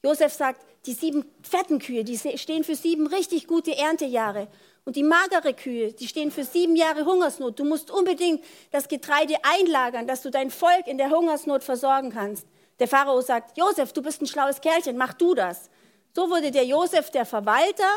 Josef 0.04 0.34
sagt, 0.34 0.66
die 0.86 0.94
sieben 0.94 1.26
fetten 1.44 1.80
Kühe, 1.80 2.04
die 2.04 2.18
stehen 2.18 2.64
für 2.64 2.76
sieben 2.76 3.08
richtig 3.08 3.48
gute 3.48 3.78
Erntejahre. 3.78 4.48
Und 4.86 4.96
die 4.96 5.04
magere 5.04 5.54
Kühe, 5.54 5.94
die 5.94 6.08
stehen 6.08 6.32
für 6.32 6.44
sieben 6.44 6.76
Jahre 6.76 7.06
Hungersnot. 7.06 7.60
Du 7.60 7.66
musst 7.66 7.92
unbedingt 7.92 8.44
das 8.72 8.88
Getreide 8.88 9.36
einlagern, 9.44 10.08
dass 10.08 10.22
du 10.22 10.32
dein 10.32 10.50
Volk 10.50 10.88
in 10.88 10.98
der 10.98 11.12
Hungersnot 11.12 11.64
versorgen 11.64 12.12
kannst. 12.12 12.48
Der 12.80 12.88
Pharao 12.88 13.22
sagt, 13.22 13.58
Josef, 13.58 13.94
du 13.94 14.02
bist 14.02 14.22
ein 14.22 14.28
schlaues 14.28 14.62
Kerlchen, 14.62 14.98
mach 14.98 15.14
du 15.14 15.36
das. 15.36 15.70
So 16.16 16.30
wurde 16.30 16.50
der 16.52 16.66
Josef 16.66 17.12
der 17.12 17.26
Verwalter 17.26 17.90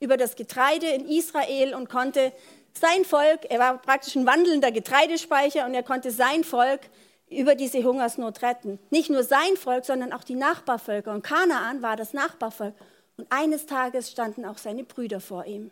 über 0.00 0.16
das 0.16 0.36
Getreide 0.36 0.88
in 0.88 1.08
Israel 1.08 1.74
und 1.74 1.88
konnte 1.88 2.32
sein 2.80 3.04
Volk, 3.04 3.46
er 3.48 3.58
war 3.58 3.78
praktisch 3.78 4.16
ein 4.16 4.26
wandelnder 4.26 4.72
Getreidespeicher 4.72 5.66
und 5.66 5.74
er 5.74 5.82
konnte 5.82 6.10
sein 6.10 6.44
Volk 6.44 6.80
über 7.28 7.54
diese 7.54 7.82
Hungersnot 7.82 8.42
retten. 8.42 8.78
Nicht 8.90 9.10
nur 9.10 9.24
sein 9.24 9.56
Volk, 9.56 9.84
sondern 9.84 10.12
auch 10.12 10.24
die 10.24 10.34
Nachbarvölker. 10.34 11.12
Und 11.12 11.22
Kanaan 11.22 11.82
war 11.82 11.96
das 11.96 12.12
Nachbarvolk. 12.12 12.74
Und 13.16 13.26
eines 13.30 13.66
Tages 13.66 14.10
standen 14.10 14.44
auch 14.44 14.58
seine 14.58 14.84
Brüder 14.84 15.20
vor 15.20 15.46
ihm. 15.46 15.70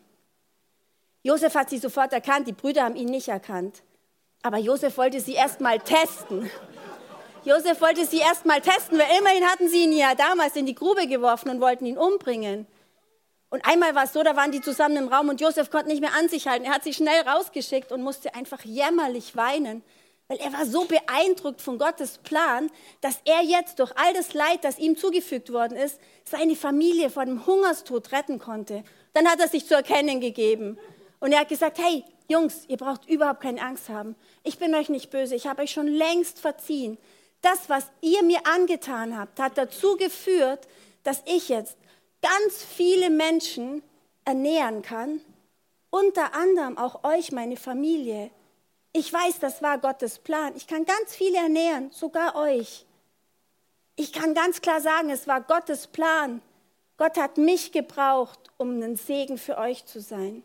Josef 1.23 1.55
hat 1.55 1.69
sie 1.69 1.77
sofort 1.77 2.13
erkannt, 2.13 2.47
die 2.47 2.53
Brüder 2.53 2.83
haben 2.83 2.95
ihn 2.95 3.09
nicht 3.09 3.29
erkannt. 3.29 3.81
Aber 4.41 4.57
Josef 4.57 4.97
wollte 4.97 5.19
sie 5.19 5.33
erst 5.33 5.59
mal 5.61 5.79
testen. 5.79 6.49
Josef 7.45 7.79
wollte 7.81 8.05
sie 8.05 8.19
erst 8.19 8.45
mal 8.45 8.61
testen, 8.61 8.97
weil 8.97 9.07
immerhin 9.19 9.45
hatten 9.45 9.69
sie 9.69 9.83
ihn 9.83 9.93
ja 9.93 10.15
damals 10.15 10.55
in 10.55 10.65
die 10.65 10.75
Grube 10.75 11.07
geworfen 11.07 11.49
und 11.49 11.61
wollten 11.61 11.85
ihn 11.85 11.97
umbringen. 11.97 12.67
Und 13.55 13.65
einmal 13.65 13.95
war 13.95 14.03
es 14.03 14.11
so, 14.11 14.21
da 14.21 14.35
waren 14.35 14.51
die 14.51 14.59
zusammen 14.59 14.97
im 14.97 15.07
Raum 15.07 15.29
und 15.29 15.39
Josef 15.39 15.69
konnte 15.69 15.87
nicht 15.87 16.01
mehr 16.01 16.13
an 16.13 16.27
sich 16.27 16.45
halten. 16.45 16.65
Er 16.65 16.73
hat 16.73 16.83
sie 16.83 16.93
schnell 16.93 17.21
rausgeschickt 17.21 17.93
und 17.93 18.01
musste 18.01 18.35
einfach 18.35 18.65
jämmerlich 18.65 19.37
weinen, 19.37 19.81
weil 20.27 20.39
er 20.39 20.51
war 20.51 20.65
so 20.65 20.83
beeindruckt 20.83 21.61
von 21.61 21.77
Gottes 21.77 22.17
Plan, 22.17 22.69
dass 22.99 23.21
er 23.23 23.41
jetzt 23.43 23.79
durch 23.79 23.93
all 23.95 24.13
das 24.13 24.33
Leid, 24.33 24.65
das 24.65 24.77
ihm 24.77 24.97
zugefügt 24.97 25.53
worden 25.53 25.77
ist, 25.77 26.01
seine 26.25 26.57
Familie 26.57 27.09
vor 27.09 27.23
dem 27.23 27.45
Hungerstod 27.45 28.11
retten 28.11 28.39
konnte. 28.39 28.83
Dann 29.13 29.25
hat 29.25 29.39
er 29.39 29.47
sich 29.47 29.65
zu 29.65 29.73
erkennen 29.73 30.19
gegeben 30.19 30.77
und 31.21 31.31
er 31.31 31.39
hat 31.39 31.47
gesagt, 31.47 31.77
hey 31.77 32.03
Jungs, 32.27 32.65
ihr 32.67 32.75
braucht 32.75 33.07
überhaupt 33.07 33.39
keine 33.39 33.61
Angst 33.61 33.87
haben. 33.87 34.17
Ich 34.43 34.59
bin 34.59 34.75
euch 34.75 34.89
nicht 34.89 35.11
böse, 35.11 35.33
ich 35.33 35.47
habe 35.47 35.61
euch 35.61 35.71
schon 35.71 35.87
längst 35.87 36.41
verziehen. 36.41 36.97
Das, 37.41 37.69
was 37.69 37.85
ihr 38.01 38.21
mir 38.21 38.45
angetan 38.53 39.17
habt, 39.17 39.39
hat 39.39 39.57
dazu 39.57 39.95
geführt, 39.95 40.67
dass 41.03 41.23
ich 41.25 41.47
jetzt 41.47 41.77
ganz 42.25 42.63
viele 42.63 43.09
Menschen 43.09 43.83
ernähren 44.23 44.81
kann, 44.81 45.21
unter 45.91 46.33
anderem 46.33 46.77
auch 46.77 47.03
euch, 47.03 47.31
meine 47.31 47.55
Familie. 47.55 48.31
Ich 48.93 49.13
weiß, 49.13 49.39
das 49.39 49.61
war 49.61 49.77
Gottes 49.77 50.19
Plan. 50.19 50.53
Ich 50.55 50.65
kann 50.67 50.85
ganz 50.85 51.15
viele 51.15 51.37
ernähren, 51.37 51.91
sogar 51.91 52.35
euch. 52.35 52.85
Ich 53.95 54.11
kann 54.11 54.33
ganz 54.33 54.61
klar 54.61 54.81
sagen, 54.81 55.09
es 55.09 55.27
war 55.27 55.41
Gottes 55.41 55.87
Plan. 55.87 56.41
Gott 56.97 57.17
hat 57.17 57.37
mich 57.37 57.71
gebraucht, 57.71 58.39
um 58.57 58.81
ein 58.81 58.95
Segen 58.95 59.37
für 59.37 59.57
euch 59.57 59.85
zu 59.85 60.01
sein. 60.01 60.43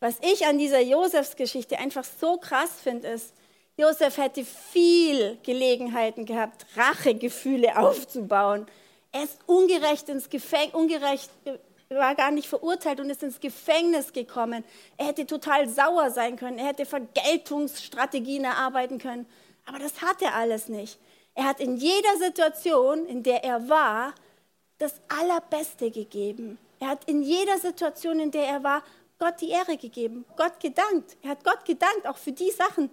Was 0.00 0.16
ich 0.22 0.46
an 0.46 0.58
dieser 0.58 0.80
Josefsgeschichte 0.80 1.78
einfach 1.78 2.04
so 2.04 2.38
krass 2.38 2.70
finde, 2.82 3.08
ist, 3.08 3.34
Josef 3.76 4.16
hätte 4.16 4.44
viel 4.44 5.38
Gelegenheiten 5.42 6.24
gehabt, 6.24 6.66
Rachegefühle 6.76 7.76
aufzubauen. 7.78 8.66
Er 9.12 9.24
ist 9.24 9.38
ungerecht 9.46 10.08
ins 10.08 10.28
Gefängnis, 10.28 10.74
ungerecht, 10.74 11.30
war 11.88 12.14
gar 12.14 12.30
nicht 12.30 12.48
verurteilt 12.48 13.00
und 13.00 13.10
ist 13.10 13.22
ins 13.22 13.40
Gefängnis 13.40 14.12
gekommen. 14.12 14.64
Er 14.96 15.06
hätte 15.06 15.26
total 15.26 15.68
sauer 15.68 16.10
sein 16.10 16.36
können. 16.36 16.58
Er 16.58 16.66
hätte 16.66 16.84
Vergeltungsstrategien 16.84 18.44
erarbeiten 18.44 18.98
können. 18.98 19.26
Aber 19.64 19.78
das 19.78 20.02
hat 20.02 20.20
er 20.22 20.34
alles 20.34 20.68
nicht. 20.68 20.98
Er 21.34 21.44
hat 21.44 21.60
in 21.60 21.76
jeder 21.76 22.16
Situation, 22.18 23.06
in 23.06 23.22
der 23.22 23.44
er 23.44 23.68
war, 23.68 24.14
das 24.78 25.00
Allerbeste 25.08 25.90
gegeben. 25.90 26.58
Er 26.80 26.88
hat 26.88 27.04
in 27.04 27.22
jeder 27.22 27.58
Situation, 27.58 28.20
in 28.20 28.30
der 28.30 28.46
er 28.46 28.62
war, 28.62 28.82
Gott 29.18 29.40
die 29.40 29.50
Ehre 29.50 29.76
gegeben, 29.76 30.24
Gott 30.36 30.60
gedankt. 30.60 31.16
Er 31.22 31.30
hat 31.30 31.44
Gott 31.44 31.64
gedankt, 31.64 32.06
auch 32.06 32.16
für 32.16 32.32
die 32.32 32.50
Sachen, 32.50 32.90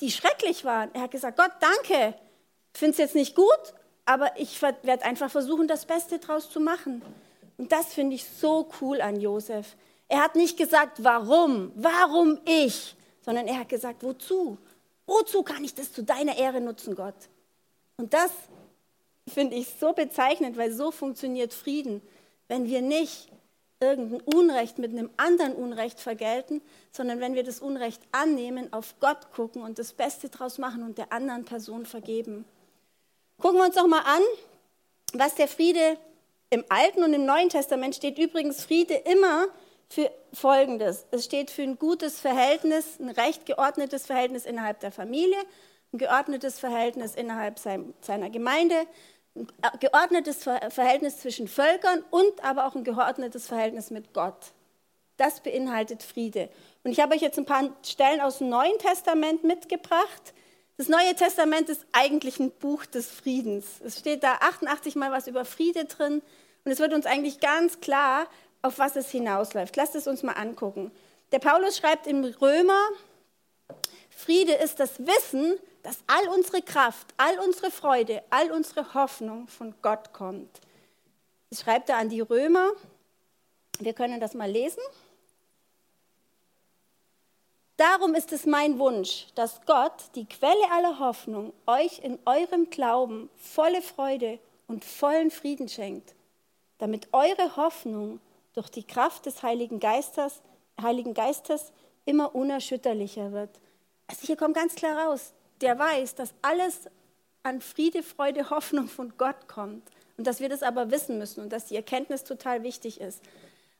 die 0.00 0.10
schrecklich 0.10 0.64
waren. 0.64 0.94
Er 0.94 1.02
hat 1.02 1.10
gesagt, 1.10 1.36
Gott, 1.36 1.50
danke. 1.60 2.14
Ich 2.72 2.78
finde 2.78 2.92
es 2.92 2.98
jetzt 2.98 3.14
nicht 3.14 3.34
gut, 3.34 3.74
aber 4.04 4.38
ich 4.38 4.60
werde 4.60 5.04
einfach 5.04 5.30
versuchen, 5.30 5.68
das 5.68 5.86
Beste 5.86 6.18
daraus 6.18 6.50
zu 6.50 6.60
machen. 6.60 7.02
Und 7.56 7.72
das 7.72 7.94
finde 7.94 8.16
ich 8.16 8.24
so 8.24 8.68
cool 8.80 9.00
an 9.00 9.20
Josef. 9.20 9.76
Er 10.08 10.22
hat 10.22 10.36
nicht 10.36 10.56
gesagt, 10.56 11.02
warum, 11.02 11.72
warum 11.74 12.38
ich, 12.44 12.94
sondern 13.22 13.46
er 13.46 13.60
hat 13.60 13.68
gesagt, 13.68 14.02
wozu? 14.02 14.58
Wozu 15.06 15.42
kann 15.42 15.64
ich 15.64 15.74
das 15.74 15.92
zu 15.92 16.02
deiner 16.02 16.36
Ehre 16.36 16.60
nutzen, 16.60 16.94
Gott? 16.94 17.14
Und 17.96 18.12
das 18.12 18.30
finde 19.32 19.56
ich 19.56 19.68
so 19.80 19.92
bezeichnend, 19.92 20.56
weil 20.56 20.72
so 20.72 20.90
funktioniert 20.90 21.52
Frieden. 21.52 22.02
Wenn 22.48 22.66
wir 22.66 22.82
nicht 22.82 23.28
irgendein 23.80 24.20
Unrecht 24.22 24.78
mit 24.78 24.92
einem 24.92 25.10
anderen 25.16 25.54
Unrecht 25.54 26.00
vergelten, 26.00 26.62
sondern 26.90 27.20
wenn 27.20 27.34
wir 27.34 27.44
das 27.44 27.60
Unrecht 27.60 28.00
annehmen, 28.12 28.72
auf 28.72 28.94
Gott 29.00 29.30
gucken 29.32 29.62
und 29.62 29.78
das 29.78 29.92
Beste 29.92 30.28
draus 30.28 30.58
machen 30.58 30.82
und 30.82 30.98
der 30.98 31.12
anderen 31.12 31.44
Person 31.44 31.86
vergeben. 31.86 32.44
Gucken 33.44 33.58
wir 33.58 33.66
uns 33.66 33.74
doch 33.74 33.86
mal 33.86 34.00
an, 34.00 34.22
was 35.12 35.34
der 35.34 35.48
Friede 35.48 35.98
im 36.48 36.64
Alten 36.70 37.04
und 37.04 37.12
im 37.12 37.26
Neuen 37.26 37.50
Testament 37.50 37.94
steht 37.94 38.16
übrigens 38.16 38.64
Friede 38.64 38.94
immer 38.94 39.48
für 39.90 40.10
Folgendes. 40.32 41.04
Es 41.10 41.26
steht 41.26 41.50
für 41.50 41.60
ein 41.60 41.78
gutes 41.78 42.18
Verhältnis, 42.18 42.98
ein 42.98 43.10
recht 43.10 43.44
geordnetes 43.44 44.06
Verhältnis 44.06 44.46
innerhalb 44.46 44.80
der 44.80 44.90
Familie, 44.90 45.36
ein 45.92 45.98
geordnetes 45.98 46.58
Verhältnis 46.58 47.14
innerhalb 47.14 47.58
seiner 47.58 48.30
Gemeinde, 48.30 48.86
ein 49.34 49.46
geordnetes 49.78 50.42
Verhältnis 50.42 51.18
zwischen 51.20 51.46
Völkern 51.46 52.02
und 52.10 52.42
aber 52.42 52.66
auch 52.66 52.74
ein 52.74 52.82
geordnetes 52.82 53.46
Verhältnis 53.46 53.90
mit 53.90 54.14
Gott. 54.14 54.52
Das 55.18 55.40
beinhaltet 55.40 56.02
Friede. 56.02 56.48
Und 56.82 56.92
ich 56.92 57.00
habe 57.00 57.14
euch 57.14 57.20
jetzt 57.20 57.38
ein 57.38 57.44
paar 57.44 57.76
Stellen 57.82 58.22
aus 58.22 58.38
dem 58.38 58.48
Neuen 58.48 58.78
Testament 58.78 59.44
mitgebracht. 59.44 60.32
Das 60.76 60.88
Neue 60.88 61.14
Testament 61.14 61.68
ist 61.68 61.86
eigentlich 61.92 62.40
ein 62.40 62.50
Buch 62.50 62.84
des 62.84 63.08
Friedens. 63.08 63.80
Es 63.84 64.00
steht 64.00 64.24
da 64.24 64.34
88 64.40 64.96
Mal 64.96 65.12
was 65.12 65.28
über 65.28 65.44
Friede 65.44 65.84
drin. 65.84 66.20
Und 66.64 66.72
es 66.72 66.80
wird 66.80 66.92
uns 66.92 67.06
eigentlich 67.06 67.38
ganz 67.38 67.80
klar, 67.80 68.26
auf 68.62 68.78
was 68.78 68.96
es 68.96 69.10
hinausläuft. 69.10 69.76
Lasst 69.76 69.94
es 69.94 70.08
uns 70.08 70.22
mal 70.22 70.32
angucken. 70.32 70.90
Der 71.30 71.38
Paulus 71.38 71.76
schreibt 71.76 72.06
im 72.06 72.24
Römer, 72.24 72.80
Friede 74.10 74.54
ist 74.54 74.80
das 74.80 74.98
Wissen, 74.98 75.58
dass 75.84 75.98
all 76.06 76.28
unsere 76.28 76.62
Kraft, 76.62 77.06
all 77.18 77.38
unsere 77.40 77.70
Freude, 77.70 78.22
all 78.30 78.50
unsere 78.50 78.94
Hoffnung 78.94 79.46
von 79.48 79.74
Gott 79.82 80.12
kommt. 80.12 80.60
Das 81.50 81.60
schreibt 81.60 81.88
er 81.88 81.98
an 81.98 82.08
die 82.08 82.20
Römer. 82.20 82.70
Wir 83.78 83.92
können 83.92 84.18
das 84.18 84.34
mal 84.34 84.50
lesen. 84.50 84.82
Darum 87.76 88.14
ist 88.14 88.32
es 88.32 88.46
mein 88.46 88.78
Wunsch, 88.78 89.26
dass 89.34 89.60
Gott, 89.66 90.04
die 90.14 90.26
Quelle 90.26 90.70
aller 90.70 90.98
Hoffnung, 90.98 91.52
euch 91.66 91.98
in 91.98 92.18
eurem 92.24 92.70
Glauben 92.70 93.28
volle 93.36 93.82
Freude 93.82 94.38
und 94.68 94.84
vollen 94.84 95.30
Frieden 95.30 95.68
schenkt 95.68 96.14
damit 96.78 97.08
eure 97.12 97.56
Hoffnung 97.56 98.20
durch 98.52 98.68
die 98.68 98.84
Kraft 98.84 99.26
des 99.26 99.42
Heiligen 99.42 99.80
Geistes, 99.80 100.42
Heiligen 100.80 101.14
Geistes 101.14 101.72
immer 102.04 102.34
unerschütterlicher 102.34 103.32
wird. 103.32 103.50
Also 104.06 104.26
hier 104.26 104.36
kommt 104.36 104.54
ganz 104.54 104.74
klar 104.74 105.06
raus, 105.06 105.32
der 105.60 105.78
weiß, 105.78 106.14
dass 106.14 106.34
alles 106.42 106.90
an 107.42 107.60
Friede, 107.60 108.02
Freude, 108.02 108.50
Hoffnung 108.50 108.88
von 108.88 109.14
Gott 109.16 109.48
kommt 109.48 109.88
und 110.16 110.26
dass 110.26 110.40
wir 110.40 110.48
das 110.48 110.62
aber 110.62 110.90
wissen 110.90 111.18
müssen 111.18 111.40
und 111.40 111.52
dass 111.52 111.66
die 111.66 111.76
Erkenntnis 111.76 112.24
total 112.24 112.62
wichtig 112.62 113.00
ist. 113.00 113.22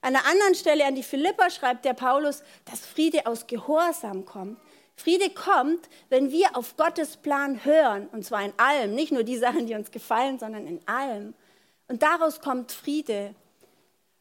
An 0.05 0.15
einer 0.15 0.27
anderen 0.27 0.55
Stelle 0.55 0.85
an 0.85 0.95
die 0.95 1.03
Philippa 1.03 1.49
schreibt 1.49 1.87
der 1.87 1.95
Paulus, 1.95 2.43
dass 2.67 2.85
Friede 2.85 3.25
aus 3.25 3.47
Gehorsam 3.47 4.27
kommt. 4.27 4.61
Friede 4.97 5.31
kommt, 5.31 5.89
wenn 6.11 6.31
wir 6.31 6.59
auf 6.59 6.77
Gottes 6.77 7.17
Plan 7.17 7.65
hören, 7.65 8.09
und 8.09 8.23
zwar 8.23 8.45
in 8.45 8.53
allem, 8.59 8.95
nicht 8.95 9.13
nur 9.13 9.23
die 9.23 9.39
Sachen, 9.39 9.67
die 9.67 9.75
uns 9.75 9.91
gefallen, 9.91 10.39
sondern 10.39 10.67
in 10.67 10.87
allem. 10.87 11.33
Und 11.89 12.03
daraus 12.03 12.43
kommt 12.43 12.71
Friede. 12.71 13.35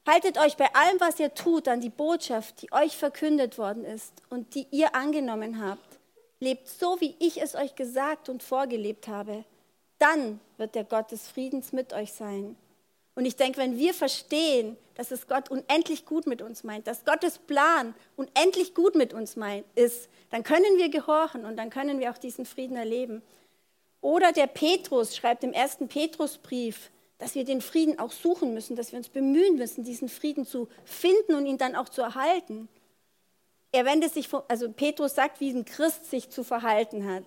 Haltet 0.08 0.38
euch 0.38 0.56
bei 0.56 0.74
allem, 0.74 1.02
was 1.02 1.20
ihr 1.20 1.34
tut, 1.34 1.68
an 1.68 1.82
die 1.82 1.90
Botschaft, 1.90 2.62
die 2.62 2.72
euch 2.72 2.96
verkündet 2.96 3.58
worden 3.58 3.84
ist 3.84 4.14
und 4.30 4.56
die 4.56 4.68
ihr 4.72 4.96
angenommen 4.96 5.62
habt. 5.62 6.00
Lebt 6.40 6.70
so, 6.70 7.02
wie 7.02 7.18
ich 7.20 7.42
es 7.42 7.56
euch 7.56 7.76
gesagt 7.76 8.30
und 8.30 8.42
vorgelebt 8.42 9.10
habe. 9.10 9.44
Dann 10.00 10.40
wird 10.56 10.76
der 10.76 10.86
Gott 10.86 11.12
des 11.12 11.28
Friedens 11.28 11.74
mit 11.74 11.92
euch 11.92 12.14
sein. 12.14 12.56
Und 13.16 13.26
ich 13.26 13.36
denke, 13.36 13.60
wenn 13.60 13.78
wir 13.78 13.94
verstehen, 13.94 14.78
dass 14.96 15.12
es 15.12 15.28
Gott 15.28 15.50
unendlich 15.50 16.06
gut 16.06 16.26
mit 16.26 16.42
uns 16.42 16.64
meint, 16.64 16.88
dass 16.88 17.06
Gottes 17.06 17.38
Plan 17.38 17.94
unendlich 18.16 18.74
gut 18.74 18.96
mit 18.96 19.14
uns 19.14 19.36
meint, 19.36 19.66
ist, 19.76 20.10
dann 20.32 20.44
können 20.44 20.78
wir 20.78 20.90
gehorchen 20.90 21.46
und 21.46 21.58
dann 21.58 21.70
können 21.70 22.00
wir 22.00 22.12
auch 22.12 22.18
diesen 22.18 22.46
Frieden 22.46 22.76
erleben. 22.76 23.22
Oder 24.02 24.32
der 24.32 24.48
Petrus 24.48 25.16
schreibt 25.16 25.44
im 25.44 25.54
ersten 25.54 25.88
Petrusbrief, 25.88 26.92
dass 27.20 27.36
wir 27.36 27.46
den 27.46 27.62
Frieden 27.62 28.00
auch 28.00 28.12
suchen 28.12 28.54
müssen, 28.54 28.76
dass 28.76 28.92
wir 28.92 28.98
uns 28.98 29.10
bemühen 29.10 29.56
müssen, 29.56 29.84
diesen 29.84 30.10
Frieden 30.10 30.46
zu 30.46 30.68
finden 30.84 31.36
und 31.36 31.46
ihn 31.46 31.58
dann 31.58 31.76
auch 31.76 31.90
zu 31.90 32.02
erhalten. 32.02 32.68
Er 33.72 33.86
wendet 33.86 34.14
sich, 34.14 34.28
vom, 34.28 34.44
also 34.48 34.72
Petrus 34.72 35.16
sagt, 35.16 35.40
wie 35.40 35.52
ein 35.52 35.66
Christ 35.66 36.10
sich 36.10 36.30
zu 36.30 36.44
verhalten 36.44 37.08
hat. 37.10 37.24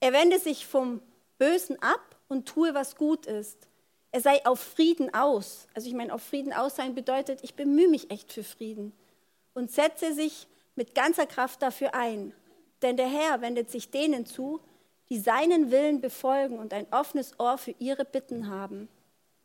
Er 0.00 0.12
wende 0.12 0.38
sich 0.38 0.66
vom 0.66 1.00
Bösen 1.38 1.80
ab 1.80 2.16
und 2.28 2.46
tue, 2.46 2.74
was 2.74 2.96
gut 2.96 3.26
ist. 3.26 3.68
Er 4.12 4.20
sei 4.20 4.44
auf 4.46 4.60
Frieden 4.60 5.12
aus. 5.14 5.66
Also 5.74 5.88
ich 5.88 5.94
meine, 5.94 6.14
auf 6.14 6.22
Frieden 6.22 6.52
aus 6.52 6.76
sein 6.76 6.94
bedeutet, 6.94 7.40
ich 7.42 7.54
bemühe 7.54 7.88
mich 7.88 8.10
echt 8.10 8.32
für 8.32 8.44
Frieden 8.44 8.92
und 9.54 9.70
setze 9.70 10.12
sich 10.14 10.46
mit 10.76 10.94
ganzer 10.94 11.26
Kraft 11.26 11.62
dafür 11.62 11.94
ein. 11.94 12.32
Denn 12.82 12.96
der 12.96 13.08
Herr 13.08 13.40
wendet 13.40 13.70
sich 13.70 13.90
denen 13.90 14.26
zu, 14.26 14.60
die 15.08 15.18
seinen 15.18 15.70
Willen 15.70 16.00
befolgen 16.00 16.58
und 16.58 16.72
ein 16.72 16.86
offenes 16.90 17.38
Ohr 17.38 17.58
für 17.58 17.74
ihre 17.78 18.04
Bitten 18.04 18.48
haben 18.48 18.88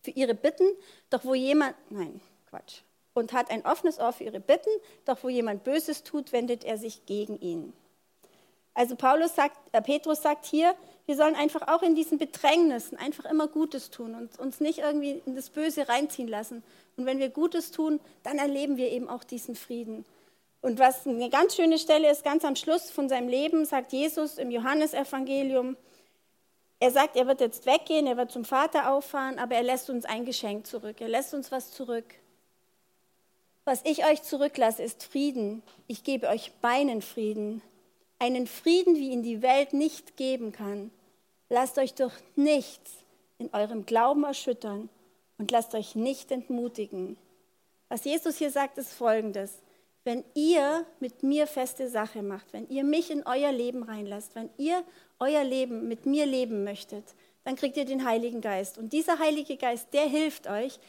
für 0.08 0.12
ihre 0.12 0.36
Bitten, 0.36 0.70
doch 1.10 1.26
wo 1.26 1.36
jemand, 1.36 1.76
nein, 1.90 2.22
Quatsch, 2.50 2.82
und 3.14 3.34
hat 3.34 3.52
ein 3.52 3.66
offenes 3.66 4.00
Ohr 4.00 4.14
für 4.14 4.24
ihre 4.24 4.40
Bitten, 4.40 4.70
doch 5.04 5.22
wo 5.22 5.28
jemand 5.28 5.66
Böses 5.66 6.04
tut, 6.04 6.32
wendet 6.32 6.64
er 6.64 6.78
sich 6.78 7.06
gegen 7.06 7.38
ihn. 7.42 7.74
Also 8.74 8.96
Paulus 8.96 9.36
sagt, 9.36 9.58
äh, 9.74 9.82
Petrus 9.82 10.22
sagt 10.22 10.46
hier, 10.46 10.76
wir 11.08 11.16
sollen 11.16 11.36
einfach 11.36 11.68
auch 11.70 11.82
in 11.82 11.96
diesen 11.96 12.18
Bedrängnissen 12.18 12.98
einfach 12.98 13.26
immer 13.26 13.48
Gutes 13.48 13.90
tun 13.90 14.14
und 14.14 14.38
uns 14.40 14.60
nicht 14.60 14.80
irgendwie 14.80 15.22
in 15.26 15.36
das 15.36 15.50
Böse 15.50 15.88
reinziehen 15.88 16.28
lassen. 16.28 16.64
Und 16.98 17.06
wenn 17.06 17.18
wir 17.20 17.30
Gutes 17.30 17.72
tun, 17.72 18.02
dann 18.24 18.38
erleben 18.38 18.76
wir 18.76 18.92
eben 18.92 19.10
auch 19.10 19.24
diesen 19.24 19.56
Frieden. 19.56 20.06
Und 20.62 20.80
was 20.80 21.08
eine 21.08 21.30
ganz 21.30 21.56
schöne 21.56 21.80
Stelle 21.80 22.12
ist, 22.12 22.26
ganz 22.26 22.44
am 22.44 22.58
Schluss 22.58 22.92
von 22.92 23.08
seinem 23.08 23.30
Leben, 23.30 23.64
sagt 23.64 23.94
Jesus 23.94 24.38
im 24.38 24.52
Johannesevangelium, 24.52 25.78
er 26.80 26.92
sagt, 26.92 27.16
er 27.16 27.26
wird 27.26 27.40
jetzt 27.40 27.66
weggehen, 27.66 28.06
er 28.06 28.18
wird 28.18 28.32
zum 28.32 28.44
Vater 28.46 28.92
auffahren, 28.92 29.40
aber 29.40 29.56
er 29.56 29.64
lässt 29.64 29.90
uns 29.90 30.06
ein 30.06 30.26
Geschenk 30.26 30.68
zurück. 30.68 30.98
Er 31.00 31.08
lässt 31.08 31.34
uns 31.34 31.52
was 31.52 31.72
zurück. 31.72 32.06
Was 33.64 33.82
ich 33.86 34.06
euch 34.06 34.22
zurücklasse, 34.24 34.84
ist 34.84 35.04
Frieden. 35.04 35.64
Ich 35.88 36.04
gebe 36.04 36.28
euch 36.28 36.52
meinen 36.62 37.02
Frieden. 37.02 37.62
Einen 38.20 38.46
Frieden, 38.46 38.96
wie 38.96 39.10
ihn 39.10 39.24
die 39.24 39.42
Welt 39.42 39.74
nicht 39.74 40.18
geben 40.18 40.52
kann. 40.52 40.92
Lasst 41.50 41.78
euch 41.78 41.94
durch 41.94 42.14
nichts 42.36 42.92
in 43.38 43.54
eurem 43.54 43.86
Glauben 43.86 44.24
erschüttern 44.24 44.90
und 45.38 45.52
lasst 45.52 45.76
euch 45.76 45.96
nicht 45.96 46.32
entmutigen. 46.32 47.18
Was 47.90 48.04
Jesus 48.04 48.38
hier 48.38 48.52
sagt, 48.52 48.78
ist 48.78 48.94
folgendes. 48.94 49.62
Wenn 50.04 50.24
ihr 50.34 50.86
mit 51.00 51.24
mir 51.24 51.48
feste 51.48 51.90
Sache 51.90 52.22
macht, 52.22 52.54
wenn 52.54 52.68
ihr 52.70 52.84
mich 52.84 53.12
in 53.12 53.26
euer 53.26 53.52
Leben 53.52 53.84
reinlasst, 53.84 54.36
wenn 54.36 54.50
ihr 54.58 54.84
euer 55.20 55.44
Leben 55.44 55.88
mit 55.88 56.06
mir 56.06 56.26
leben 56.26 56.64
möchtet, 56.64 57.04
dann 57.44 57.56
kriegt 57.56 57.78
ihr 57.78 57.86
den 57.86 58.06
Heiligen 58.06 58.42
Geist. 58.42 58.78
Und 58.78 58.94
dieser 58.94 59.20
Heilige 59.20 59.58
Geist, 59.58 59.94
der 59.94 60.06
hilft 60.08 60.48
euch, 60.48 60.80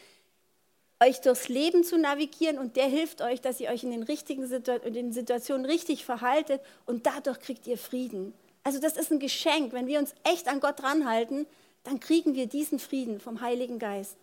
euch 1.00 1.20
durchs 1.20 1.48
Leben 1.48 1.84
zu 1.84 1.98
navigieren 1.98 2.58
und 2.58 2.76
der 2.76 2.86
hilft 2.86 3.22
euch, 3.22 3.40
dass 3.40 3.60
ihr 3.60 3.70
euch 3.70 3.84
in 3.84 3.90
den 3.90 4.02
richtigen 4.02 4.46
Situationen 4.46 5.66
richtig 5.66 6.04
verhaltet 6.04 6.60
und 6.86 7.06
dadurch 7.06 7.38
kriegt 7.40 7.66
ihr 7.68 7.78
Frieden. 7.78 8.32
Also 8.68 8.80
das 8.80 8.98
ist 8.98 9.10
ein 9.10 9.18
Geschenk. 9.18 9.72
Wenn 9.72 9.86
wir 9.86 9.98
uns 9.98 10.14
echt 10.24 10.46
an 10.46 10.60
Gott 10.60 10.82
ranhalten, 10.82 11.46
dann 11.84 12.00
kriegen 12.00 12.34
wir 12.34 12.46
diesen 12.46 12.78
Frieden 12.78 13.18
vom 13.18 13.40
Heiligen 13.40 13.78
Geist. 13.78 14.18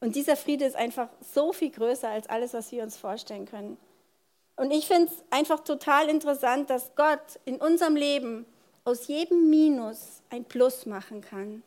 Und 0.00 0.16
dieser 0.16 0.36
Friede 0.36 0.64
ist 0.64 0.74
einfach 0.74 1.10
so 1.34 1.52
viel 1.52 1.68
größer 1.68 2.08
als 2.08 2.26
alles, 2.26 2.54
was 2.54 2.72
wir 2.72 2.82
uns 2.82 2.96
vorstellen 2.96 3.44
können. 3.44 3.76
Und 4.56 4.70
ich 4.70 4.86
finde 4.86 5.12
es 5.12 5.22
einfach 5.28 5.60
total 5.60 6.08
interessant, 6.08 6.70
dass 6.70 6.94
Gott 6.96 7.20
in 7.44 7.56
unserem 7.56 7.94
Leben 7.94 8.46
aus 8.84 9.06
jedem 9.06 9.50
Minus 9.50 10.22
ein 10.30 10.46
Plus 10.46 10.86
machen 10.86 11.20
kann. 11.20 11.62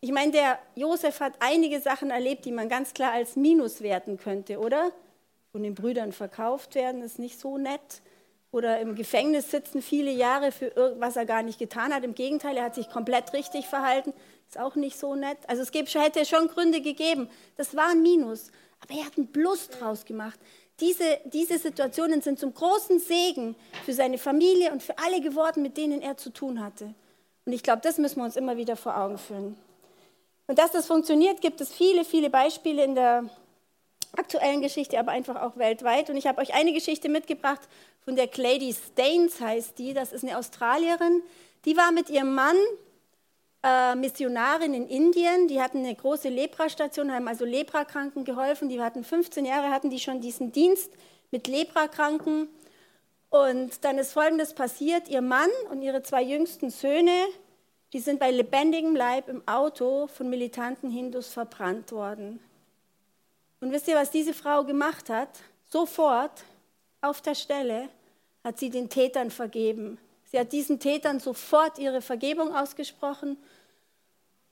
Ich 0.00 0.10
meine, 0.10 0.32
der 0.32 0.58
Josef 0.74 1.20
hat 1.20 1.34
einige 1.40 1.82
Sachen 1.82 2.10
erlebt, 2.10 2.46
die 2.46 2.52
man 2.52 2.70
ganz 2.70 2.94
klar 2.94 3.12
als 3.12 3.36
Minus 3.36 3.82
werten 3.82 4.16
könnte, 4.16 4.58
oder? 4.58 4.90
Von 5.50 5.64
den 5.64 5.74
Brüdern 5.74 6.12
verkauft 6.12 6.76
werden, 6.76 7.02
ist 7.02 7.18
nicht 7.18 7.38
so 7.38 7.58
nett. 7.58 8.00
Oder 8.52 8.80
im 8.80 8.94
Gefängnis 8.94 9.50
sitzen 9.50 9.80
viele 9.80 10.10
Jahre 10.10 10.52
für 10.52 10.66
irgendwas 10.66 11.16
er 11.16 11.24
gar 11.24 11.42
nicht 11.42 11.58
getan 11.58 11.92
hat. 11.92 12.04
Im 12.04 12.14
Gegenteil, 12.14 12.56
er 12.58 12.64
hat 12.64 12.74
sich 12.74 12.90
komplett 12.90 13.32
richtig 13.32 13.66
verhalten. 13.66 14.12
Ist 14.46 14.60
auch 14.60 14.76
nicht 14.76 14.98
so 14.98 15.14
nett. 15.14 15.38
Also 15.48 15.62
es 15.62 15.72
hätte 15.72 16.26
schon 16.26 16.48
Gründe 16.48 16.82
gegeben. 16.82 17.30
Das 17.56 17.74
war 17.74 17.88
ein 17.88 18.02
Minus. 18.02 18.52
Aber 18.80 18.98
er 18.98 19.06
hat 19.06 19.16
einen 19.16 19.32
Plus 19.32 19.68
draus 19.68 20.04
gemacht. 20.04 20.38
Diese, 20.80 21.18
diese 21.24 21.58
Situationen 21.58 22.20
sind 22.20 22.38
zum 22.38 22.52
großen 22.52 22.98
Segen 22.98 23.56
für 23.86 23.94
seine 23.94 24.18
Familie 24.18 24.70
und 24.70 24.82
für 24.82 24.98
alle 24.98 25.22
geworden, 25.22 25.62
mit 25.62 25.78
denen 25.78 26.02
er 26.02 26.18
zu 26.18 26.30
tun 26.30 26.62
hatte. 26.62 26.92
Und 27.46 27.52
ich 27.54 27.62
glaube, 27.62 27.80
das 27.82 27.96
müssen 27.96 28.16
wir 28.16 28.24
uns 28.24 28.36
immer 28.36 28.58
wieder 28.58 28.76
vor 28.76 28.98
Augen 28.98 29.16
führen. 29.16 29.56
Und 30.46 30.58
dass 30.58 30.72
das 30.72 30.86
funktioniert, 30.86 31.40
gibt 31.40 31.62
es 31.62 31.72
viele, 31.72 32.04
viele 32.04 32.28
Beispiele 32.28 32.84
in 32.84 32.94
der 32.94 33.24
aktuellen 34.16 34.60
Geschichte, 34.60 34.98
aber 34.98 35.12
einfach 35.12 35.40
auch 35.40 35.56
weltweit. 35.56 36.10
Und 36.10 36.16
ich 36.16 36.26
habe 36.26 36.42
euch 36.42 36.52
eine 36.52 36.72
Geschichte 36.72 37.08
mitgebracht 37.08 37.60
von 38.04 38.16
der 38.16 38.28
Clady 38.28 38.74
Staines, 38.74 39.40
heißt 39.40 39.78
die. 39.78 39.94
Das 39.94 40.12
ist 40.12 40.24
eine 40.24 40.38
Australierin. 40.38 41.22
Die 41.64 41.76
war 41.76 41.92
mit 41.92 42.10
ihrem 42.10 42.34
Mann 42.34 42.56
äh, 43.62 43.94
Missionarin 43.94 44.74
in 44.74 44.88
Indien. 44.88 45.48
Die 45.48 45.60
hatten 45.60 45.78
eine 45.78 45.94
große 45.94 46.28
Leprastation, 46.28 47.12
haben 47.12 47.28
also 47.28 47.44
Leprakranken 47.44 48.24
geholfen. 48.24 48.68
Die 48.68 48.80
hatten 48.80 49.04
15 49.04 49.44
Jahre, 49.44 49.70
hatten 49.70 49.90
die 49.90 50.00
schon 50.00 50.20
diesen 50.20 50.52
Dienst 50.52 50.90
mit 51.30 51.46
Leprakranken. 51.46 52.48
Und 53.30 53.84
dann 53.84 53.98
ist 53.98 54.12
Folgendes 54.12 54.52
passiert. 54.52 55.08
Ihr 55.08 55.22
Mann 55.22 55.50
und 55.70 55.82
ihre 55.82 56.02
zwei 56.02 56.22
jüngsten 56.22 56.70
Söhne, 56.70 57.26
die 57.92 58.00
sind 58.00 58.18
bei 58.18 58.30
lebendigem 58.30 58.96
Leib 58.96 59.28
im 59.28 59.46
Auto 59.46 60.08
von 60.08 60.28
militanten 60.28 60.90
Hindus 60.90 61.28
verbrannt 61.28 61.92
worden. 61.92 62.40
Und 63.60 63.70
wisst 63.70 63.86
ihr, 63.86 63.94
was 63.94 64.10
diese 64.10 64.34
Frau 64.34 64.64
gemacht 64.64 65.08
hat? 65.08 65.28
Sofort 65.68 66.44
auf 67.02 67.20
der 67.20 67.34
Stelle 67.34 67.88
hat 68.44 68.58
sie 68.58 68.70
den 68.70 68.88
Tätern 68.88 69.30
vergeben. 69.30 69.98
Sie 70.24 70.38
hat 70.38 70.52
diesen 70.52 70.80
Tätern 70.80 71.20
sofort 71.20 71.78
ihre 71.78 72.00
Vergebung 72.00 72.54
ausgesprochen. 72.54 73.36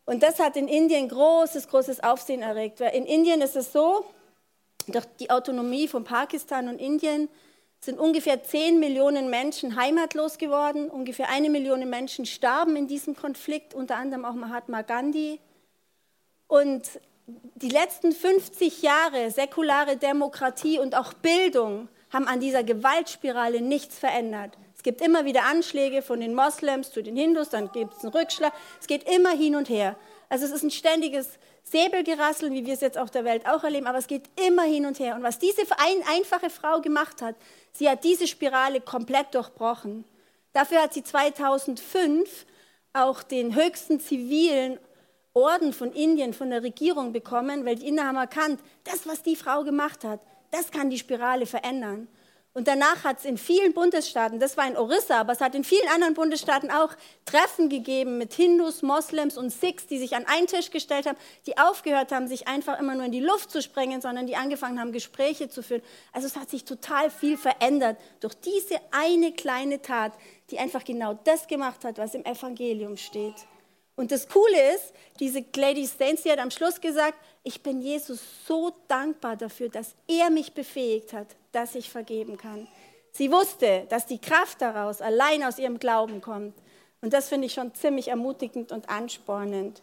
Und 0.04 0.23
das 0.23 0.38
hat 0.38 0.57
in 0.57 0.69
Indien 0.69 1.09
großes, 1.09 1.69
großes 1.69 2.02
Aufsehen 2.02 2.42
erregt. 2.42 2.80
In 2.80 3.07
Indien 3.07 3.40
ist 3.40 3.57
es 3.57 3.73
so, 3.73 4.04
durch 4.87 5.07
die 5.19 5.30
Autonomie 5.30 5.88
von 5.88 6.04
Pakistan 6.04 6.69
und 6.69 6.80
Indien 6.80 7.28
sind 7.80 7.99
ungefähr 7.99 8.42
10 8.42 8.78
Millionen 8.78 9.30
Menschen 9.30 9.76
heimatlos 9.76 10.37
geworden. 10.37 10.90
Ungefähr 10.90 11.30
eine 11.30 11.49
Million 11.49 11.88
Menschen 11.88 12.26
starben 12.26 12.76
in 12.76 12.87
diesem 12.87 13.16
Konflikt, 13.16 13.73
unter 13.73 13.97
anderem 13.97 14.25
auch 14.25 14.35
Mahatma 14.35 14.83
Gandhi. 14.83 15.40
Und 16.47 16.83
die 17.54 17.71
letzten 17.71 18.12
50 18.12 18.83
Jahre 18.83 19.30
säkulare 19.30 19.97
Demokratie 19.97 20.78
und 20.78 20.95
auch 20.95 21.14
Bildung 21.14 21.88
haben 22.12 22.26
an 22.26 22.40
dieser 22.40 22.64
Gewaltspirale 22.64 23.60
nichts 23.60 23.98
verändert. 23.98 24.56
Es 24.76 24.82
gibt 24.82 25.00
immer 25.00 25.24
wieder 25.24 25.44
Anschläge 25.44 26.02
von 26.02 26.20
den 26.20 26.34
Moslems 26.34 26.90
zu 26.90 27.02
den 27.02 27.16
Hindus, 27.16 27.50
dann 27.50 27.70
gibt 27.72 27.94
es 27.94 28.02
einen 28.02 28.12
Rückschlag. 28.12 28.52
Es 28.80 28.86
geht 28.86 29.08
immer 29.08 29.30
hin 29.30 29.54
und 29.54 29.68
her. 29.68 29.96
Also 30.28 30.46
es 30.46 30.52
ist 30.52 30.62
ein 30.62 30.70
ständiges 30.70 31.28
Säbelgerasseln, 31.64 32.52
wie 32.52 32.66
wir 32.66 32.74
es 32.74 32.80
jetzt 32.80 32.98
auf 32.98 33.10
der 33.10 33.24
Welt 33.24 33.46
auch 33.46 33.62
erleben, 33.62 33.86
aber 33.86 33.98
es 33.98 34.06
geht 34.06 34.24
immer 34.46 34.62
hin 34.62 34.86
und 34.86 34.98
her. 34.98 35.14
Und 35.14 35.22
was 35.22 35.38
diese 35.38 35.62
ein, 35.78 36.02
einfache 36.08 36.50
Frau 36.50 36.80
gemacht 36.80 37.20
hat, 37.23 37.36
sie 37.73 37.88
hat 37.88 38.04
diese 38.04 38.26
Spirale 38.26 38.80
komplett 38.80 39.34
durchbrochen. 39.34 40.04
Dafür 40.52 40.82
hat 40.82 40.94
sie 40.94 41.04
2005 41.04 42.46
auch 42.92 43.23
den 43.23 43.54
höchsten 43.54 44.00
zivilen 44.00 44.78
Orden 45.32 45.73
von 45.73 45.92
Indien, 45.92 46.34
von 46.34 46.50
der 46.50 46.62
Regierung 46.62 47.12
bekommen, 47.12 47.64
weil 47.64 47.76
die 47.76 47.86
Inder 47.86 48.06
haben 48.06 48.16
erkannt, 48.16 48.60
das, 48.84 49.06
was 49.06 49.23
die 49.23 49.36
Frau 49.36 49.62
gemacht 49.62 50.02
hat, 50.02 50.20
das 50.50 50.71
kann 50.71 50.91
die 50.91 50.99
Spirale 50.99 51.47
verändern. 51.47 52.08
Und 52.52 52.67
danach 52.67 53.04
hat 53.04 53.21
es 53.21 53.25
in 53.25 53.39
vielen 53.39 53.73
Bundesstaaten, 53.75 54.41
das 54.41 54.56
war 54.56 54.67
in 54.67 54.76
Orissa, 54.76 55.21
aber 55.21 55.32
es 55.32 55.41
hat 55.41 55.54
in 55.54 55.63
vielen 55.63 55.86
anderen 55.89 56.15
Bundesstaaten 56.15 56.69
auch 56.73 56.91
Treffen 57.25 57.69
gegeben 57.69 58.19
mit 58.19 58.34
Hindus, 58.34 58.82
Moslems 58.82 59.39
und 59.39 59.50
Sikhs, 59.50 59.86
die 59.86 59.99
sich 59.99 60.17
an 60.17 60.26
einen 60.26 60.49
Tisch 60.49 60.73
gestellt 60.73 61.06
haben, 61.06 61.17
die 61.47 61.58
aufgehört 61.58 62.10
haben, 62.10 62.26
sich 62.26 62.49
einfach 62.49 62.80
immer 62.80 62.97
nur 62.97 63.04
in 63.04 63.13
die 63.13 63.21
Luft 63.21 63.52
zu 63.52 63.63
sprengen, 63.63 64.00
sondern 64.00 64.26
die 64.26 64.34
angefangen 64.34 64.80
haben, 64.80 64.91
Gespräche 64.91 65.49
zu 65.49 65.63
führen. 65.63 65.82
Also 66.13 66.26
es 66.26 66.34
hat 66.34 66.50
sich 66.50 66.65
total 66.65 67.08
viel 67.10 67.36
verändert 67.36 67.99
durch 68.19 68.34
diese 68.34 68.80
eine 68.91 69.30
kleine 69.30 69.80
Tat, 69.80 70.13
die 70.50 70.58
einfach 70.58 70.82
genau 70.82 71.15
das 71.15 71.47
gemacht 71.47 71.84
hat, 71.84 71.99
was 71.99 72.15
im 72.15 72.25
Evangelium 72.25 72.97
steht. 72.97 73.36
Und 74.00 74.10
das 74.10 74.30
Coole 74.30 74.75
ist, 74.76 74.95
diese 75.19 75.43
Gladys 75.43 75.91
Staines, 75.93 76.25
hat 76.25 76.39
am 76.39 76.50
Schluss 76.50 76.80
gesagt, 76.80 77.19
ich 77.43 77.63
bin 77.63 77.82
Jesus 77.82 78.19
so 78.47 78.73
dankbar 78.89 79.36
dafür, 79.36 79.69
dass 79.69 79.95
er 80.08 80.30
mich 80.30 80.54
befähigt 80.54 81.13
hat, 81.13 81.26
dass 81.52 81.75
ich 81.75 81.91
vergeben 81.91 82.39
kann. 82.39 82.67
Sie 83.13 83.30
wusste, 83.30 83.86
dass 83.91 84.06
die 84.06 84.19
Kraft 84.19 84.63
daraus 84.63 85.02
allein 85.02 85.45
aus 85.45 85.58
ihrem 85.58 85.78
Glauben 85.78 86.23
kommt. 86.23 86.54
Und 87.02 87.13
das 87.13 87.28
finde 87.28 87.47
ich 87.47 87.52
schon 87.52 87.75
ziemlich 87.75 88.08
ermutigend 88.08 88.73
und 88.73 88.89
anspornend. 88.89 89.82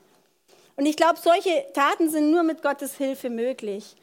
Und 0.78 0.88
ich 0.88 0.98
glaube, 0.98 1.20
solche 1.20 1.68
Taten 1.74 2.10
sind 2.10 2.32
nur 2.32 2.42
mit 2.42 2.64
Gottes 2.64 2.96
Hilfe 2.98 3.30
möglich. 3.30 3.96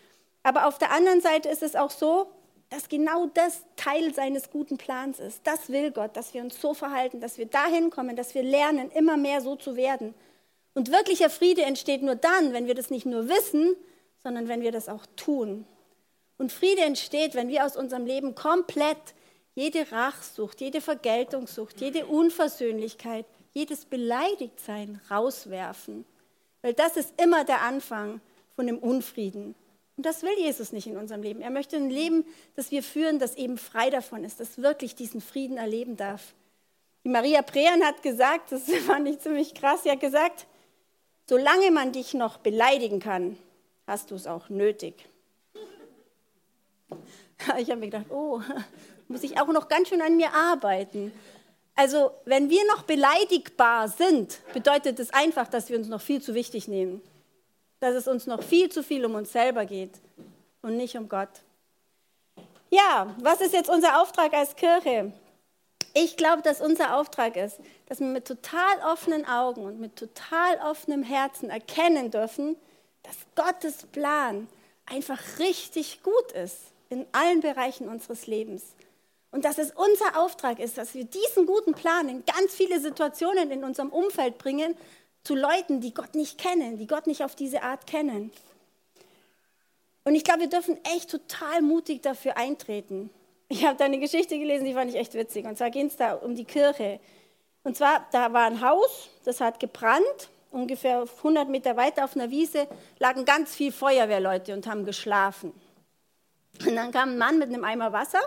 Aber 0.44 0.68
auf 0.68 0.78
der 0.78 0.92
anderen 0.92 1.22
Seite 1.22 1.48
ist 1.48 1.64
es 1.64 1.74
auch 1.74 1.90
so, 1.90 2.28
dass 2.74 2.88
genau 2.88 3.26
das 3.26 3.62
Teil 3.76 4.12
seines 4.12 4.50
guten 4.50 4.78
Plans 4.78 5.20
ist. 5.20 5.40
Das 5.44 5.68
will 5.68 5.92
Gott, 5.92 6.16
dass 6.16 6.34
wir 6.34 6.42
uns 6.42 6.60
so 6.60 6.74
verhalten, 6.74 7.20
dass 7.20 7.38
wir 7.38 7.46
dahin 7.46 7.90
kommen, 7.90 8.16
dass 8.16 8.34
wir 8.34 8.42
lernen, 8.42 8.90
immer 8.90 9.16
mehr 9.16 9.40
so 9.40 9.54
zu 9.54 9.76
werden. 9.76 10.12
Und 10.74 10.90
wirklicher 10.90 11.30
Friede 11.30 11.62
entsteht 11.62 12.02
nur 12.02 12.16
dann, 12.16 12.52
wenn 12.52 12.66
wir 12.66 12.74
das 12.74 12.90
nicht 12.90 13.06
nur 13.06 13.28
wissen, 13.28 13.76
sondern 14.24 14.48
wenn 14.48 14.62
wir 14.62 14.72
das 14.72 14.88
auch 14.88 15.06
tun. 15.14 15.66
Und 16.36 16.50
Friede 16.50 16.82
entsteht, 16.82 17.36
wenn 17.36 17.48
wir 17.48 17.64
aus 17.64 17.76
unserem 17.76 18.06
Leben 18.06 18.34
komplett 18.34 18.98
jede 19.54 19.92
Rachsucht, 19.92 20.60
jede 20.60 20.80
Vergeltungssucht, 20.80 21.80
jede 21.80 22.06
Unversöhnlichkeit, 22.06 23.24
jedes 23.52 23.84
Beleidigtsein 23.84 25.00
rauswerfen. 25.08 26.04
Weil 26.60 26.74
das 26.74 26.96
ist 26.96 27.14
immer 27.22 27.44
der 27.44 27.62
Anfang 27.62 28.20
von 28.56 28.66
dem 28.66 28.78
Unfrieden. 28.78 29.54
Und 29.96 30.06
das 30.06 30.22
will 30.22 30.36
Jesus 30.36 30.72
nicht 30.72 30.86
in 30.86 30.96
unserem 30.96 31.22
Leben. 31.22 31.40
Er 31.40 31.50
möchte 31.50 31.76
ein 31.76 31.88
Leben, 31.88 32.24
das 32.56 32.70
wir 32.70 32.82
führen, 32.82 33.18
das 33.18 33.36
eben 33.36 33.58
frei 33.58 33.90
davon 33.90 34.24
ist, 34.24 34.40
das 34.40 34.58
wirklich 34.58 34.94
diesen 34.94 35.20
Frieden 35.20 35.56
erleben 35.56 35.96
darf. 35.96 36.34
Die 37.04 37.10
Maria 37.10 37.42
Prean 37.42 37.82
hat 37.84 38.02
gesagt, 38.02 38.50
das 38.50 38.62
fand 38.86 39.08
ich 39.08 39.20
ziemlich 39.20 39.54
krass, 39.54 39.84
sie 39.84 39.90
hat 39.90 40.00
gesagt, 40.00 40.46
solange 41.28 41.70
man 41.70 41.92
dich 41.92 42.14
noch 42.14 42.38
beleidigen 42.38 42.98
kann, 42.98 43.38
hast 43.86 44.10
du 44.10 44.16
es 44.16 44.26
auch 44.26 44.48
nötig. 44.48 44.94
Ich 47.58 47.68
habe 47.68 47.80
mir 47.80 47.90
gedacht, 47.90 48.06
oh, 48.10 48.40
muss 49.08 49.22
ich 49.22 49.38
auch 49.38 49.48
noch 49.48 49.68
ganz 49.68 49.88
schön 49.88 50.00
an 50.00 50.16
mir 50.16 50.32
arbeiten. 50.32 51.12
Also, 51.74 52.12
wenn 52.24 52.48
wir 52.48 52.64
noch 52.68 52.84
beleidigbar 52.84 53.88
sind, 53.88 54.38
bedeutet 54.54 54.98
es 54.98 55.08
das 55.08 55.20
einfach, 55.20 55.48
dass 55.48 55.68
wir 55.68 55.76
uns 55.76 55.88
noch 55.88 56.00
viel 56.00 56.22
zu 56.22 56.32
wichtig 56.32 56.68
nehmen 56.68 57.02
dass 57.84 57.94
es 57.94 58.08
uns 58.08 58.26
noch 58.26 58.42
viel 58.42 58.70
zu 58.70 58.82
viel 58.82 59.04
um 59.04 59.14
uns 59.14 59.32
selber 59.32 59.66
geht 59.66 59.92
und 60.62 60.78
nicht 60.78 60.96
um 60.96 61.06
Gott. 61.06 61.28
Ja, 62.70 63.14
was 63.20 63.42
ist 63.42 63.52
jetzt 63.52 63.68
unser 63.68 64.00
Auftrag 64.00 64.32
als 64.32 64.56
Kirche? 64.56 65.12
Ich 65.92 66.16
glaube, 66.16 66.40
dass 66.40 66.62
unser 66.62 66.96
Auftrag 66.96 67.36
ist, 67.36 67.58
dass 67.86 68.00
wir 68.00 68.06
mit 68.06 68.26
total 68.26 68.78
offenen 68.90 69.26
Augen 69.26 69.66
und 69.66 69.80
mit 69.80 69.96
total 69.96 70.58
offenem 70.64 71.02
Herzen 71.02 71.50
erkennen 71.50 72.10
dürfen, 72.10 72.56
dass 73.02 73.16
Gottes 73.36 73.84
Plan 73.92 74.48
einfach 74.86 75.20
richtig 75.38 76.02
gut 76.02 76.32
ist 76.32 76.56
in 76.88 77.04
allen 77.12 77.40
Bereichen 77.40 77.86
unseres 77.88 78.26
Lebens. 78.26 78.62
Und 79.30 79.44
dass 79.44 79.58
es 79.58 79.72
unser 79.72 80.18
Auftrag 80.18 80.58
ist, 80.58 80.78
dass 80.78 80.94
wir 80.94 81.04
diesen 81.04 81.44
guten 81.44 81.74
Plan 81.74 82.08
in 82.08 82.24
ganz 82.24 82.54
viele 82.54 82.80
Situationen 82.80 83.50
in 83.50 83.62
unserem 83.62 83.90
Umfeld 83.90 84.38
bringen 84.38 84.74
zu 85.24 85.34
Leuten, 85.34 85.80
die 85.80 85.92
Gott 85.92 86.14
nicht 86.14 86.38
kennen, 86.38 86.78
die 86.78 86.86
Gott 86.86 87.06
nicht 87.06 87.24
auf 87.24 87.34
diese 87.34 87.62
Art 87.62 87.86
kennen. 87.86 88.30
Und 90.04 90.14
ich 90.14 90.22
glaube, 90.22 90.40
wir 90.40 90.48
dürfen 90.48 90.78
echt 90.84 91.10
total 91.10 91.62
mutig 91.62 92.02
dafür 92.02 92.36
eintreten. 92.36 93.10
Ich 93.48 93.64
habe 93.64 93.76
da 93.76 93.86
eine 93.86 93.98
Geschichte 93.98 94.38
gelesen, 94.38 94.66
die 94.66 94.74
fand 94.74 94.90
ich 94.90 94.96
echt 94.96 95.14
witzig. 95.14 95.46
Und 95.46 95.56
zwar 95.56 95.70
ging 95.70 95.86
es 95.86 95.96
da 95.96 96.14
um 96.14 96.34
die 96.34 96.44
Kirche. 96.44 97.00
Und 97.62 97.76
zwar, 97.76 98.06
da 98.12 98.32
war 98.32 98.44
ein 98.44 98.60
Haus, 98.60 99.08
das 99.24 99.40
hat 99.40 99.58
gebrannt. 99.58 100.28
Ungefähr 100.50 101.00
100 101.00 101.48
Meter 101.48 101.76
weiter 101.76 102.04
auf 102.04 102.14
einer 102.14 102.30
Wiese 102.30 102.68
lagen 102.98 103.24
ganz 103.24 103.54
viele 103.54 103.72
Feuerwehrleute 103.72 104.52
und 104.52 104.66
haben 104.66 104.84
geschlafen. 104.84 105.52
Und 106.64 106.76
dann 106.76 106.92
kam 106.92 107.10
ein 107.10 107.18
Mann 107.18 107.38
mit 107.38 107.48
einem 107.48 107.64
Eimer 107.64 107.92
Wasser, 107.92 108.20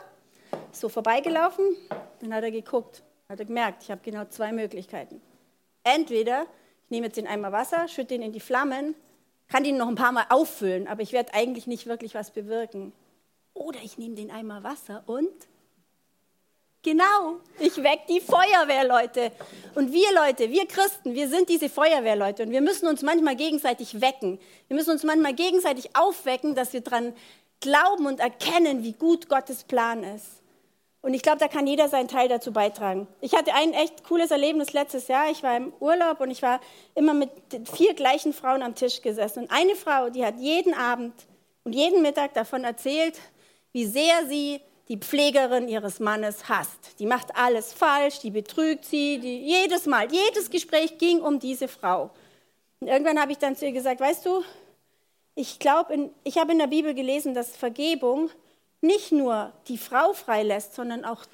so 0.71 0.89
vorbeigelaufen. 0.89 1.77
Dann 2.19 2.33
hat 2.33 2.43
er 2.43 2.51
geguckt, 2.51 3.03
hat 3.29 3.39
er 3.39 3.45
gemerkt, 3.45 3.83
ich 3.83 3.91
habe 3.91 4.01
genau 4.03 4.25
zwei 4.25 4.51
Möglichkeiten. 4.51 5.21
Entweder 5.83 6.47
ich 6.87 6.91
nehme 6.91 7.07
jetzt 7.07 7.17
den 7.17 7.27
Eimer 7.27 7.51
Wasser, 7.51 7.89
schütte 7.89 8.15
ihn 8.15 8.21
in 8.21 8.31
die 8.31 8.39
Flammen, 8.39 8.95
kann 9.49 9.65
ihn 9.65 9.75
noch 9.75 9.89
ein 9.89 9.95
paar 9.95 10.13
Mal 10.13 10.25
auffüllen, 10.29 10.87
aber 10.87 11.01
ich 11.01 11.11
werde 11.11 11.33
eigentlich 11.33 11.67
nicht 11.67 11.85
wirklich 11.85 12.15
was 12.15 12.31
bewirken. 12.31 12.93
Oder 13.53 13.79
ich 13.83 13.97
nehme 13.97 14.15
den 14.15 14.31
Eimer 14.31 14.63
Wasser 14.63 15.03
und 15.05 15.29
Genau, 16.83 17.41
ich 17.59 17.75
weck 17.83 18.07
die 18.07 18.21
Feuerwehrleute. 18.21 19.33
Und 19.75 19.91
wir 19.91 20.07
Leute, 20.13 20.49
wir 20.49 20.65
Christen, 20.65 21.13
wir 21.13 21.27
sind 21.27 21.49
diese 21.49 21.67
Feuerwehrleute 21.67 22.43
und 22.43 22.51
wir 22.51 22.61
müssen 22.61 22.87
uns 22.87 23.01
manchmal 23.01 23.35
gegenseitig 23.35 23.99
wecken. 23.99 24.39
Wir 24.69 24.77
müssen 24.77 24.91
uns 24.91 25.03
manchmal 25.03 25.33
gegenseitig 25.33 25.97
aufwecken, 25.97 26.55
dass 26.55 26.71
wir 26.71 26.79
daran 26.79 27.13
glauben 27.59 28.05
und 28.05 28.21
erkennen, 28.21 28.83
wie 28.83 28.93
gut 28.93 29.27
Gottes 29.27 29.65
Plan 29.65 30.03
ist. 30.03 30.41
Und 31.07 31.13
ich 31.13 31.21
glaube, 31.21 31.37
da 31.37 31.47
kann 31.47 31.65
jeder 31.65 31.87
seinen 31.87 32.09
Teil 32.09 32.27
dazu 32.27 32.51
beitragen. 32.51 33.07
Ich 33.21 33.33
hatte 33.33 33.53
ein 33.53 33.71
echt 33.71 34.03
cooles 34.03 34.29
Erlebnis 34.29 34.73
letztes 34.73 35.07
Jahr. 35.07 35.31
Ich 35.31 35.41
war 35.41 35.55
im 35.55 35.71
Urlaub 35.79 36.19
und 36.19 36.31
ich 36.31 36.41
war 36.41 36.59
immer 36.95 37.13
mit 37.13 37.29
vier 37.73 37.93
gleichen 37.93 38.33
Frauen 38.33 38.61
am 38.61 38.75
Tisch 38.75 39.01
gesessen. 39.01 39.43
Und 39.43 39.51
eine 39.51 39.77
Frau, 39.77 40.09
die 40.09 40.25
hat 40.25 40.35
jeden 40.37 40.73
Abend 40.73 41.13
und 41.63 41.71
jeden 41.71 42.01
Mittag 42.01 42.33
davon 42.33 42.65
erzählt, 42.65 43.17
wie 43.71 43.85
sehr 43.85 44.25
sie 44.27 44.59
die 44.89 44.97
Pflegerin 44.97 45.69
ihres 45.69 46.01
Mannes 46.01 46.49
hasst. 46.49 46.99
Die 46.99 47.05
macht 47.05 47.37
alles 47.37 47.71
falsch, 47.71 48.19
die 48.19 48.31
betrügt 48.31 48.83
sie, 48.83 49.19
die, 49.19 49.37
jedes 49.43 49.85
Mal, 49.85 50.11
jedes 50.11 50.49
Gespräch 50.49 50.97
ging 50.97 51.21
um 51.21 51.39
diese 51.39 51.69
Frau. 51.69 52.09
Und 52.81 52.89
irgendwann 52.89 53.21
habe 53.21 53.31
ich 53.31 53.37
dann 53.37 53.55
zu 53.55 53.65
ihr 53.65 53.71
gesagt, 53.71 54.01
weißt 54.01 54.25
du, 54.25 54.43
ich 55.35 55.57
glaube, 55.59 56.11
ich 56.25 56.37
habe 56.37 56.51
in 56.51 56.59
der 56.59 56.67
Bibel 56.67 56.93
gelesen, 56.93 57.33
dass 57.33 57.55
Vergebung 57.55 58.29
nicht 58.81 59.11
nur 59.11 59.53
die 59.67 59.77
Frau 59.77 60.13
freilässt, 60.13 60.75
sondern 60.75 61.05
auch 61.05 61.25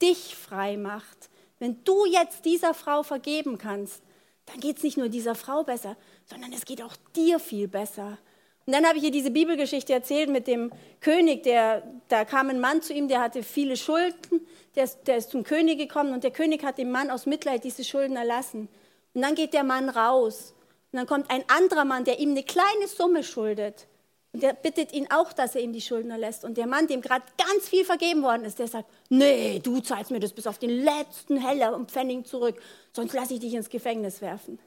dich 0.00 0.36
frei 0.36 0.76
macht. 0.76 1.30
Wenn 1.58 1.82
du 1.84 2.06
jetzt 2.06 2.44
dieser 2.44 2.74
Frau 2.74 3.02
vergeben 3.02 3.58
kannst, 3.58 4.02
dann 4.46 4.60
geht 4.60 4.78
es 4.78 4.82
nicht 4.82 4.98
nur 4.98 5.08
dieser 5.08 5.34
Frau 5.34 5.62
besser, 5.62 5.96
sondern 6.26 6.52
es 6.52 6.64
geht 6.64 6.82
auch 6.82 6.96
dir 7.14 7.38
viel 7.38 7.68
besser. 7.68 8.18
Und 8.66 8.72
dann 8.74 8.86
habe 8.86 8.98
ich 8.98 9.04
ihr 9.04 9.10
diese 9.10 9.30
Bibelgeschichte 9.30 9.92
erzählt 9.92 10.28
mit 10.28 10.46
dem 10.46 10.70
König, 11.00 11.42
der, 11.42 11.82
da 12.08 12.24
kam 12.24 12.48
ein 12.48 12.60
Mann 12.60 12.82
zu 12.82 12.92
ihm, 12.92 13.08
der 13.08 13.20
hatte 13.20 13.42
viele 13.42 13.76
Schulden, 13.76 14.46
der 14.76 14.84
ist, 14.84 15.00
der 15.06 15.16
ist 15.16 15.30
zum 15.30 15.42
König 15.42 15.78
gekommen 15.78 16.12
und 16.12 16.22
der 16.22 16.30
König 16.30 16.64
hat 16.64 16.78
dem 16.78 16.90
Mann 16.90 17.10
aus 17.10 17.26
Mitleid 17.26 17.64
diese 17.64 17.84
Schulden 17.84 18.16
erlassen. 18.16 18.68
Und 19.14 19.22
dann 19.22 19.34
geht 19.34 19.52
der 19.52 19.64
Mann 19.64 19.88
raus 19.88 20.54
und 20.92 20.98
dann 20.98 21.06
kommt 21.06 21.30
ein 21.30 21.44
anderer 21.48 21.84
Mann, 21.84 22.04
der 22.04 22.20
ihm 22.20 22.30
eine 22.30 22.44
kleine 22.44 22.86
Summe 22.86 23.24
schuldet. 23.24 23.86
Und 24.32 24.42
der 24.42 24.54
bittet 24.54 24.92
ihn 24.92 25.10
auch, 25.10 25.32
dass 25.32 25.54
er 25.54 25.60
ihm 25.60 25.72
die 25.72 25.82
Schulden 25.82 26.10
erlässt. 26.10 26.44
Und 26.44 26.56
der 26.56 26.66
Mann, 26.66 26.86
dem 26.86 27.02
gerade 27.02 27.24
ganz 27.36 27.68
viel 27.68 27.84
vergeben 27.84 28.22
worden 28.22 28.44
ist, 28.44 28.58
der 28.58 28.66
sagt, 28.66 28.88
nee, 29.10 29.58
du 29.58 29.80
zahlst 29.80 30.10
mir 30.10 30.20
das 30.20 30.32
bis 30.32 30.46
auf 30.46 30.58
den 30.58 30.70
letzten 30.70 31.36
Heller 31.36 31.74
und 31.74 31.90
Pfennig 31.90 32.26
zurück, 32.26 32.60
sonst 32.92 33.12
lasse 33.12 33.34
ich 33.34 33.40
dich 33.40 33.52
ins 33.52 33.68
Gefängnis 33.68 34.22
werfen. 34.22 34.58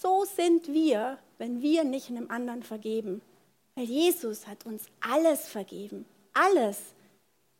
So 0.00 0.24
sind 0.24 0.72
wir, 0.72 1.18
wenn 1.36 1.60
wir 1.60 1.84
nicht 1.84 2.08
einem 2.08 2.30
anderen 2.30 2.62
vergeben. 2.62 3.20
Weil 3.74 3.84
Jesus 3.84 4.46
hat 4.46 4.64
uns 4.64 4.84
alles 5.00 5.48
vergeben. 5.48 6.06
Alles. 6.32 6.78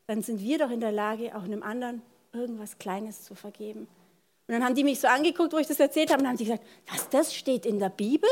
Dann 0.07 0.23
sind 0.23 0.41
wir 0.41 0.57
doch 0.57 0.71
in 0.71 0.79
der 0.79 0.91
Lage, 0.91 1.35
auch 1.35 1.43
einem 1.43 1.61
anderen 1.61 2.01
irgendwas 2.33 2.79
Kleines 2.79 3.23
zu 3.23 3.35
vergeben. 3.35 3.87
Und 4.47 4.53
dann 4.53 4.63
haben 4.65 4.73
die 4.73 4.83
mich 4.83 4.99
so 4.99 5.07
angeguckt, 5.07 5.53
wo 5.53 5.59
ich 5.59 5.67
das 5.67 5.79
erzählt 5.79 6.11
habe, 6.11 6.23
und 6.23 6.27
haben 6.27 6.37
sie 6.37 6.45
gesagt, 6.45 6.65
was, 6.91 7.07
das 7.09 7.35
steht 7.35 7.67
in 7.67 7.77
der 7.77 7.89
Bibel? 7.89 8.29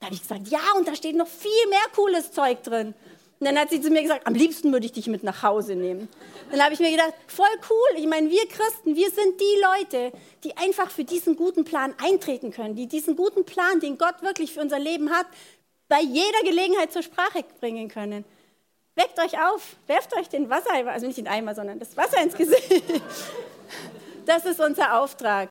Da 0.00 0.06
habe 0.06 0.14
ich 0.14 0.22
gesagt, 0.22 0.48
ja, 0.48 0.60
und 0.76 0.88
da 0.88 0.94
steht 0.94 1.14
noch 1.14 1.28
viel 1.28 1.68
mehr 1.68 1.78
cooles 1.94 2.32
Zeug 2.32 2.62
drin. 2.62 2.94
Und 3.38 3.46
dann 3.46 3.58
hat 3.58 3.70
sie 3.70 3.80
zu 3.80 3.90
mir 3.90 4.02
gesagt, 4.02 4.26
am 4.26 4.34
liebsten 4.34 4.72
würde 4.72 4.86
ich 4.86 4.92
dich 4.92 5.06
mit 5.06 5.22
nach 5.22 5.42
Hause 5.42 5.74
nehmen. 5.74 6.08
Dann 6.50 6.62
habe 6.62 6.74
ich 6.74 6.80
mir 6.80 6.90
gedacht, 6.90 7.14
voll 7.26 7.46
cool. 7.70 7.98
Ich 7.98 8.06
meine, 8.06 8.28
wir 8.28 8.46
Christen, 8.48 8.96
wir 8.96 9.10
sind 9.10 9.40
die 9.40 9.62
Leute, 9.62 10.12
die 10.44 10.56
einfach 10.56 10.90
für 10.90 11.04
diesen 11.04 11.36
guten 11.36 11.64
Plan 11.64 11.94
eintreten 12.02 12.50
können, 12.50 12.76
die 12.76 12.86
diesen 12.86 13.14
guten 13.16 13.44
Plan, 13.44 13.80
den 13.80 13.98
Gott 13.98 14.22
wirklich 14.22 14.52
für 14.54 14.60
unser 14.60 14.78
Leben 14.78 15.10
hat, 15.10 15.26
bei 15.88 16.00
jeder 16.00 16.42
Gelegenheit 16.44 16.92
zur 16.92 17.02
Sprache 17.02 17.44
bringen 17.60 17.88
können. 17.88 18.24
Weckt 18.94 19.18
euch 19.18 19.40
auf, 19.40 19.76
werft 19.86 20.14
euch 20.16 20.28
den 20.28 20.50
Wasser, 20.50 20.70
also 20.86 21.06
nicht 21.06 21.18
den 21.18 21.28
Eimer, 21.28 21.54
sondern 21.54 21.78
das 21.78 21.96
Wasser 21.96 22.22
ins 22.22 22.36
Gesicht. 22.36 22.82
Das 24.26 24.44
ist 24.44 24.60
unser 24.60 25.00
Auftrag. 25.00 25.48